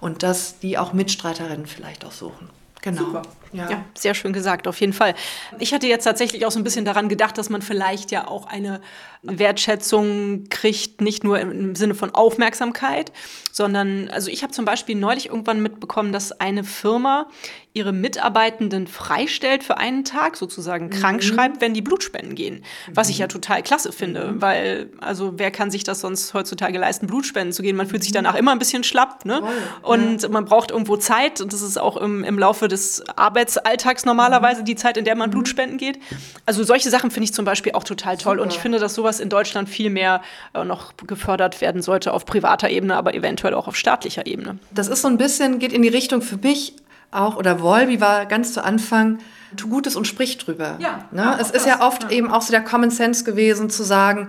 Und 0.00 0.22
dass 0.22 0.58
die 0.58 0.76
auch 0.76 0.92
Mitstreiterinnen 0.92 1.66
vielleicht 1.66 2.04
auch 2.04 2.12
suchen. 2.12 2.50
Genau. 2.82 3.04
Super. 3.04 3.22
Ja. 3.52 3.70
ja. 3.70 3.84
sehr 3.94 4.14
schön 4.14 4.32
gesagt, 4.32 4.68
auf 4.68 4.80
jeden 4.80 4.92
Fall. 4.92 5.14
Ich 5.58 5.72
hatte 5.72 5.86
jetzt 5.86 6.04
tatsächlich 6.04 6.44
auch 6.46 6.50
so 6.50 6.58
ein 6.58 6.64
bisschen 6.64 6.84
daran 6.84 7.08
gedacht, 7.08 7.38
dass 7.38 7.50
man 7.50 7.62
vielleicht 7.62 8.10
ja 8.10 8.28
auch 8.28 8.46
eine 8.46 8.80
Wertschätzung 9.22 10.48
kriegt, 10.48 11.00
nicht 11.00 11.24
nur 11.24 11.40
im 11.40 11.74
Sinne 11.74 11.94
von 11.94 12.14
Aufmerksamkeit, 12.14 13.12
sondern, 13.50 14.08
also 14.08 14.30
ich 14.30 14.42
habe 14.42 14.52
zum 14.52 14.64
Beispiel 14.64 14.94
neulich 14.94 15.26
irgendwann 15.26 15.60
mitbekommen, 15.60 16.12
dass 16.12 16.32
eine 16.32 16.62
Firma 16.62 17.26
ihre 17.74 17.92
Mitarbeitenden 17.92 18.86
freistellt 18.86 19.62
für 19.62 19.76
einen 19.76 20.04
Tag, 20.04 20.36
sozusagen 20.36 20.86
mhm. 20.86 20.90
krank 20.90 21.22
schreibt, 21.22 21.60
wenn 21.60 21.74
die 21.74 21.82
Blutspenden 21.82 22.34
gehen. 22.34 22.64
Was 22.92 23.08
ich 23.08 23.18
ja 23.18 23.26
mhm. 23.26 23.30
total 23.30 23.62
klasse 23.62 23.92
finde, 23.92 24.32
mhm. 24.32 24.42
weil, 24.42 24.90
also 25.00 25.34
wer 25.36 25.50
kann 25.50 25.70
sich 25.70 25.84
das 25.84 26.00
sonst 26.00 26.34
heutzutage 26.34 26.78
leisten, 26.78 27.06
Blutspenden 27.06 27.52
zu 27.52 27.62
gehen? 27.62 27.76
Man 27.76 27.86
fühlt 27.86 28.02
sich 28.02 28.12
danach 28.12 28.32
mhm. 28.32 28.38
immer 28.38 28.52
ein 28.52 28.58
bisschen 28.58 28.84
schlapp, 28.84 29.24
ne? 29.24 29.42
Und 29.82 30.22
ja. 30.22 30.28
man 30.28 30.44
braucht 30.44 30.70
irgendwo 30.70 30.96
Zeit 30.96 31.40
und 31.40 31.52
das 31.52 31.62
ist 31.62 31.78
auch 31.78 31.96
im, 31.96 32.24
im 32.24 32.38
Laufe 32.38 32.68
des 32.68 33.02
Arbeitsalltags 33.38 34.04
normalerweise 34.04 34.64
die 34.64 34.74
Zeit, 34.74 34.96
in 34.96 35.04
der 35.04 35.14
man 35.14 35.30
Blutspenden 35.30 35.78
geht. 35.78 36.00
Also 36.44 36.64
solche 36.64 36.90
Sachen 36.90 37.10
finde 37.10 37.24
ich 37.24 37.34
zum 37.34 37.44
Beispiel 37.44 37.72
auch 37.72 37.84
total 37.84 38.16
toll 38.16 38.36
Super. 38.36 38.42
und 38.42 38.52
ich 38.52 38.58
finde, 38.58 38.78
dass 38.78 38.94
sowas 38.94 39.20
in 39.20 39.28
Deutschland 39.28 39.68
viel 39.68 39.90
mehr 39.90 40.22
äh, 40.54 40.64
noch 40.64 40.92
gefördert 41.06 41.60
werden 41.60 41.82
sollte 41.82 42.12
auf 42.12 42.26
privater 42.26 42.68
Ebene, 42.68 42.96
aber 42.96 43.14
eventuell 43.14 43.54
auch 43.54 43.68
auf 43.68 43.76
staatlicher 43.76 44.26
Ebene. 44.26 44.58
Das 44.72 44.88
ist 44.88 45.02
so 45.02 45.08
ein 45.08 45.18
bisschen, 45.18 45.58
geht 45.58 45.72
in 45.72 45.82
die 45.82 45.88
Richtung 45.88 46.22
für 46.22 46.36
mich 46.36 46.74
auch, 47.10 47.36
oder 47.36 47.60
Wolby 47.62 48.00
war 48.00 48.26
ganz 48.26 48.52
zu 48.52 48.62
Anfang, 48.62 49.18
tu 49.56 49.68
Gutes 49.68 49.96
und 49.96 50.06
sprich 50.06 50.36
drüber. 50.36 50.76
Ja, 50.78 51.04
ne? 51.10 51.38
Es 51.40 51.50
ist 51.50 51.66
ja 51.66 51.80
oft 51.80 52.04
ja. 52.04 52.10
eben 52.10 52.30
auch 52.30 52.42
so 52.42 52.50
der 52.50 52.62
Common 52.62 52.90
Sense 52.90 53.24
gewesen, 53.24 53.70
zu 53.70 53.82
sagen, 53.82 54.28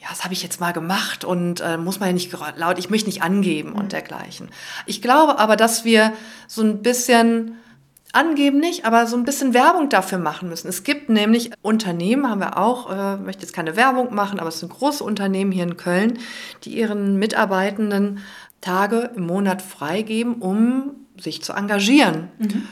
ja, 0.00 0.06
das 0.08 0.24
habe 0.24 0.32
ich 0.32 0.42
jetzt 0.42 0.60
mal 0.60 0.72
gemacht 0.72 1.24
und 1.24 1.60
äh, 1.60 1.76
muss 1.76 1.98
man 1.98 2.10
ja 2.10 2.12
nicht 2.12 2.34
laut, 2.56 2.78
ich 2.78 2.88
möchte 2.88 3.08
nicht 3.08 3.22
angeben 3.22 3.70
mhm. 3.70 3.76
und 3.76 3.92
dergleichen. 3.92 4.48
Ich 4.86 5.02
glaube 5.02 5.38
aber, 5.38 5.56
dass 5.56 5.84
wir 5.84 6.12
so 6.46 6.62
ein 6.62 6.82
bisschen 6.82 7.58
angeben 8.14 8.60
nicht, 8.60 8.84
aber 8.84 9.06
so 9.06 9.16
ein 9.16 9.24
bisschen 9.24 9.54
Werbung 9.54 9.88
dafür 9.88 10.18
machen 10.18 10.48
müssen. 10.48 10.68
Es 10.68 10.84
gibt 10.84 11.08
nämlich 11.08 11.50
Unternehmen, 11.62 12.28
haben 12.28 12.40
wir 12.40 12.58
auch, 12.58 12.90
äh, 12.90 13.16
möchte 13.16 13.42
jetzt 13.42 13.52
keine 13.52 13.76
Werbung 13.76 14.14
machen, 14.14 14.38
aber 14.40 14.48
es 14.48 14.60
sind 14.60 14.72
große 14.72 15.02
Unternehmen 15.02 15.52
hier 15.52 15.64
in 15.64 15.76
Köln, 15.76 16.18
die 16.64 16.76
ihren 16.76 17.18
Mitarbeitenden 17.18 18.20
Tage 18.60 19.10
im 19.16 19.26
Monat 19.26 19.62
freigeben, 19.62 20.36
um 20.36 20.92
sich 21.18 21.42
zu 21.42 21.52
engagieren. 21.52 22.28
Mhm. 22.38 22.68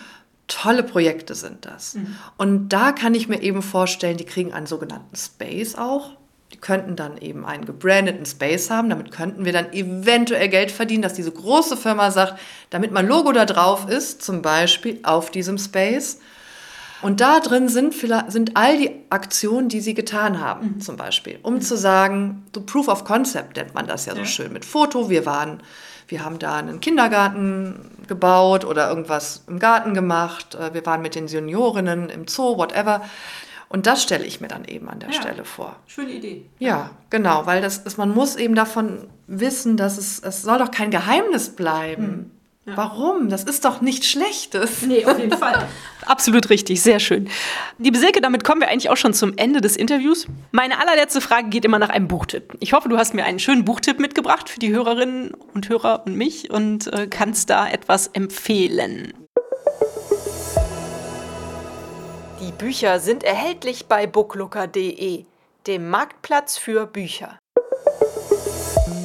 Tolle 0.49 0.83
Projekte 0.83 1.35
sind 1.35 1.65
das. 1.65 1.95
Mhm. 1.95 2.17
Und 2.37 2.69
da 2.71 2.93
kann 2.93 3.15
ich 3.15 3.29
mir 3.29 3.43
eben 3.43 3.63
vorstellen, 3.63 4.17
die 4.17 4.25
kriegen 4.25 4.53
einen 4.53 4.67
sogenannten 4.67 5.17
Space 5.17 5.77
auch. 5.77 6.13
Die 6.53 6.59
könnten 6.59 6.97
dann 6.97 7.19
eben 7.19 7.45
einen 7.45 7.65
gebrandeten 7.65 8.27
Space 8.27 8.71
haben. 8.71 8.91
Damit 8.91 9.11
könnten 9.11 9.45
wir 9.45 9.53
dann 9.53 9.73
eventuell 9.73 10.49
Geld 10.49 10.71
verdienen, 10.71 11.03
dass 11.03 11.15
diese 11.15 11.33
große 11.33 11.77
Firma 11.77 12.11
sagt, 12.11 12.39
damit 12.71 12.93
mein 12.93 13.07
Logo 13.07 13.33
da 13.33 13.45
drauf 13.45 13.89
ist, 13.89 14.23
zum 14.23 14.43
Beispiel 14.43 15.01
auf 15.03 15.31
diesem 15.31 15.59
Space. 15.59 16.21
Und 17.01 17.21
da 17.21 17.41
drin 17.41 17.69
sind, 17.69 17.95
sind 18.29 18.57
all 18.57 18.79
die 18.79 18.91
Aktionen, 19.11 19.69
die 19.69 19.81
sie 19.81 19.95
getan 19.95 20.41
haben, 20.41 20.75
mhm. 20.75 20.81
zum 20.81 20.97
Beispiel. 20.97 21.39
Um 21.43 21.55
mhm. 21.55 21.61
zu 21.61 21.77
sagen, 21.77 22.45
so 22.55 22.63
Proof 22.63 22.89
of 22.89 23.05
Concept 23.05 23.57
nennt 23.57 23.75
man 23.75 23.87
das 23.87 24.07
ja, 24.07 24.15
ja 24.15 24.21
so 24.21 24.25
schön 24.25 24.53
mit 24.53 24.65
Foto. 24.65 25.11
Wir 25.11 25.27
waren 25.27 25.63
wir 26.13 26.25
haben 26.25 26.39
da 26.39 26.57
einen 26.57 26.81
Kindergarten 26.81 27.91
gebaut 28.07 28.67
oder 28.67 28.87
irgendwas 28.91 29.45
im 29.47 29.59
Garten 29.59 29.95
gemacht. 29.95 30.55
Äh, 30.55 30.75
wir 30.75 30.85
waren 30.85 31.01
mit 31.01 31.15
den 31.15 31.27
Seniorinnen 31.27 32.11
im 32.11 32.29
Zoo, 32.29 32.59
whatever. 32.59 33.01
Und 33.73 33.87
das 33.87 34.03
stelle 34.03 34.27
ich 34.27 34.43
mir 34.43 34.49
dann 34.49 34.67
eben 34.67 34.91
an 34.91 35.01
der 35.01 35.09
ja, 35.09 35.15
Stelle 35.15 35.47
vor. 35.47 35.77
Schöne 35.87 36.11
Idee. 36.11 36.45
Ja, 36.59 36.91
genau, 37.09 37.47
weil 37.47 37.63
das 37.63 37.79
ist, 37.79 37.97
man 37.97 38.13
muss 38.13 38.37
eben 38.37 38.55
davon 38.55 39.09
wissen, 39.27 39.79
dass 39.79 39.97
es, 39.97 40.19
es 40.19 40.43
soll 40.43 40.59
doch 40.59 40.71
kein 40.71 40.91
Geheimnis 40.91 41.49
bleiben. 41.49 42.05
Hm. 42.05 42.31
Ja. 42.67 42.77
Warum? 42.77 43.31
Das 43.31 43.45
ist 43.45 43.65
doch 43.65 43.81
nichts 43.81 44.07
Schlechtes. 44.07 44.83
Nee, 44.83 45.07
auf 45.07 45.19
jeden 45.19 45.37
Fall. 45.39 45.67
Absolut 46.07 46.51
richtig, 46.51 46.83
sehr 46.83 47.01
schön. 47.01 47.31
Liebe 47.79 47.97
Silke, 47.97 48.21
damit 48.21 48.45
kommen 48.45 48.61
wir 48.61 48.69
eigentlich 48.69 48.91
auch 48.91 48.99
schon 48.99 49.15
zum 49.15 49.39
Ende 49.39 49.63
des 49.63 49.75
Interviews. 49.77 50.27
Meine 50.51 50.79
allerletzte 50.79 51.23
Frage 51.23 51.49
geht 51.49 51.65
immer 51.65 51.79
nach 51.79 51.89
einem 51.89 52.09
Buchtipp. 52.09 52.55
Ich 52.61 52.75
hoffe, 52.75 52.91
du 52.91 52.99
hast 52.99 53.15
mir 53.15 53.25
einen 53.25 53.39
schönen 53.39 53.65
Buchtipp 53.65 53.99
mitgebracht 53.99 54.51
für 54.51 54.61
die 54.61 54.71
Hörerinnen 54.71 55.33
und 55.55 55.71
Hörer 55.71 56.03
und 56.05 56.15
mich 56.15 56.51
und 56.51 56.93
äh, 56.93 57.07
kannst 57.07 57.49
da 57.49 57.67
etwas 57.67 58.09
empfehlen. 58.09 59.15
Die 62.53 62.65
Bücher 62.65 63.01
sind 63.01 63.25
erhältlich 63.25 63.87
bei 63.87 64.07
booklooker.de, 64.07 65.25
dem 65.67 65.89
Marktplatz 65.89 66.59
für 66.59 66.87
Bücher. 66.87 67.39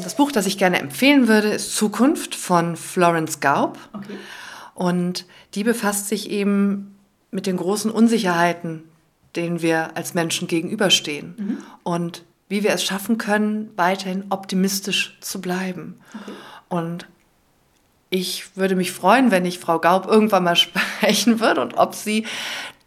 Das 0.04 0.16
Buch, 0.16 0.32
das 0.32 0.46
ich 0.46 0.58
gerne 0.58 0.80
empfehlen 0.80 1.28
würde, 1.28 1.50
ist 1.50 1.76
Zukunft 1.76 2.36
von 2.36 2.76
Florence 2.76 3.40
Gaub. 3.40 3.78
Okay. 3.94 4.18
Und 4.76 5.26
die 5.54 5.64
befasst 5.64 6.08
sich 6.08 6.30
eben 6.30 6.98
mit 7.32 7.48
den 7.48 7.58
großen 7.58 7.90
Unsicherheiten, 7.90 8.84
denen 9.36 9.62
wir 9.62 9.96
als 9.96 10.14
Menschen 10.14 10.48
gegenüberstehen. 10.48 11.36
Mhm. 11.38 11.58
Und 11.84 12.24
wie 12.50 12.64
wir 12.64 12.72
es 12.72 12.84
schaffen 12.84 13.18
können, 13.18 13.72
weiterhin 13.76 14.26
optimistisch 14.30 15.18
zu 15.22 15.42
bleiben. 15.42 16.00
Okay. 16.14 16.32
Und 16.70 17.08
ich 18.10 18.56
würde 18.56 18.76
mich 18.76 18.92
freuen, 18.92 19.32
wenn 19.32 19.46
ich 19.46 19.60
Frau 19.60 19.80
Gaub 19.80 20.06
irgendwann 20.06 20.44
mal 20.44 20.56
sprechen 20.58 21.40
würde 21.40 21.62
und 21.62 21.78
ob 21.78 21.96
sie 21.96 22.26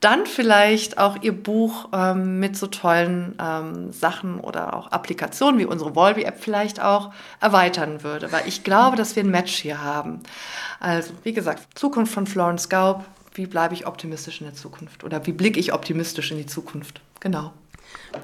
dann 0.01 0.25
vielleicht 0.25 0.97
auch 0.97 1.23
ihr 1.23 1.33
Buch 1.33 1.89
ähm, 1.93 2.41
mit 2.41 2.57
so 2.57 2.67
tollen 2.67 3.35
ähm, 3.39 3.93
Sachen 3.93 4.41
oder 4.41 4.75
auch 4.75 4.87
Applikationen 4.89 5.61
wie 5.61 5.67
unsere 5.67 5.95
Volby-App 5.95 6.41
vielleicht 6.41 6.81
auch 6.81 7.13
erweitern 7.41 8.03
würde. 8.03 8.33
Weil 8.33 8.49
ich 8.49 8.65
glaube, 8.65 8.97
dass 8.97 9.15
wir 9.15 9.23
ein 9.23 9.31
Match 9.31 9.55
hier 9.57 9.83
haben. 9.83 10.21
Also, 10.81 11.13
wie 11.23 11.35
gesagt, 11.35 11.79
Zukunft 11.79 12.15
von 12.15 12.27
Florence 12.27 12.69
Gaub. 12.69 13.05
Wie 13.35 13.47
bleibe 13.47 13.75
ich 13.75 13.87
optimistisch 13.87 14.41
in 14.41 14.47
der 14.47 14.55
Zukunft? 14.55 15.05
Oder 15.05 15.27
wie 15.27 15.33
blicke 15.33 15.61
ich 15.61 15.73
optimistisch 15.73 16.31
in 16.31 16.39
die 16.39 16.47
Zukunft? 16.47 17.01
Genau. 17.21 17.53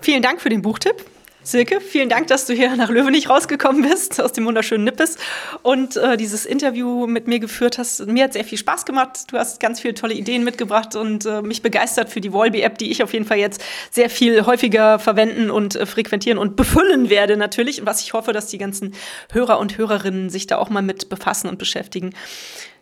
Vielen 0.00 0.22
Dank 0.22 0.40
für 0.40 0.48
den 0.48 0.62
Buchtipp. 0.62 1.04
Silke, 1.46 1.80
vielen 1.80 2.08
Dank, 2.08 2.26
dass 2.26 2.44
du 2.44 2.54
hier 2.54 2.74
nach 2.74 2.90
Löwenich 2.90 3.28
rausgekommen 3.30 3.88
bist, 3.88 4.20
aus 4.20 4.32
dem 4.32 4.46
wunderschönen 4.46 4.82
Nippes 4.82 5.16
und 5.62 5.96
äh, 5.96 6.16
dieses 6.16 6.44
Interview 6.44 7.06
mit 7.06 7.28
mir 7.28 7.38
geführt 7.38 7.78
hast. 7.78 8.04
Mir 8.04 8.24
hat 8.24 8.32
sehr 8.32 8.44
viel 8.44 8.58
Spaß 8.58 8.84
gemacht. 8.84 9.30
Du 9.30 9.38
hast 9.38 9.60
ganz 9.60 9.78
viele 9.78 9.94
tolle 9.94 10.14
Ideen 10.14 10.42
mitgebracht 10.42 10.96
und 10.96 11.24
äh, 11.24 11.42
mich 11.42 11.62
begeistert 11.62 12.08
für 12.08 12.20
die 12.20 12.32
Volby-App, 12.32 12.78
die 12.78 12.90
ich 12.90 13.00
auf 13.00 13.12
jeden 13.12 13.26
Fall 13.26 13.38
jetzt 13.38 13.62
sehr 13.92 14.10
viel 14.10 14.44
häufiger 14.44 14.98
verwenden 14.98 15.52
und 15.52 15.76
äh, 15.76 15.86
frequentieren 15.86 16.36
und 16.36 16.56
befüllen 16.56 17.10
werde 17.10 17.36
natürlich. 17.36 17.86
Was 17.86 18.02
ich 18.02 18.12
hoffe, 18.12 18.32
dass 18.32 18.48
die 18.48 18.58
ganzen 18.58 18.96
Hörer 19.30 19.60
und 19.60 19.78
Hörerinnen 19.78 20.30
sich 20.30 20.48
da 20.48 20.58
auch 20.58 20.68
mal 20.68 20.82
mit 20.82 21.08
befassen 21.10 21.48
und 21.48 21.60
beschäftigen. 21.60 22.10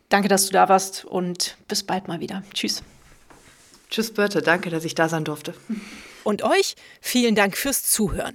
Danke, 0.09 0.29
dass 0.29 0.47
du 0.47 0.55
da 0.55 0.71
warst 0.71 1.05
und 1.05 1.59
bis 1.69 1.83
bald 1.83 2.09
mal 2.09 2.21
wieder. 2.21 2.43
Tschüss. 2.55 2.83
Tschüss, 3.91 4.11
Birte. 4.11 4.41
Danke, 4.41 4.71
dass 4.71 4.87
ich 4.87 4.95
da 4.95 5.11
sein 5.11 5.25
durfte. 5.25 5.53
Und 6.23 6.43
euch 6.43 6.77
vielen 7.03 7.35
Dank 7.35 7.59
fürs 7.59 7.83
Zuhören. 7.83 8.35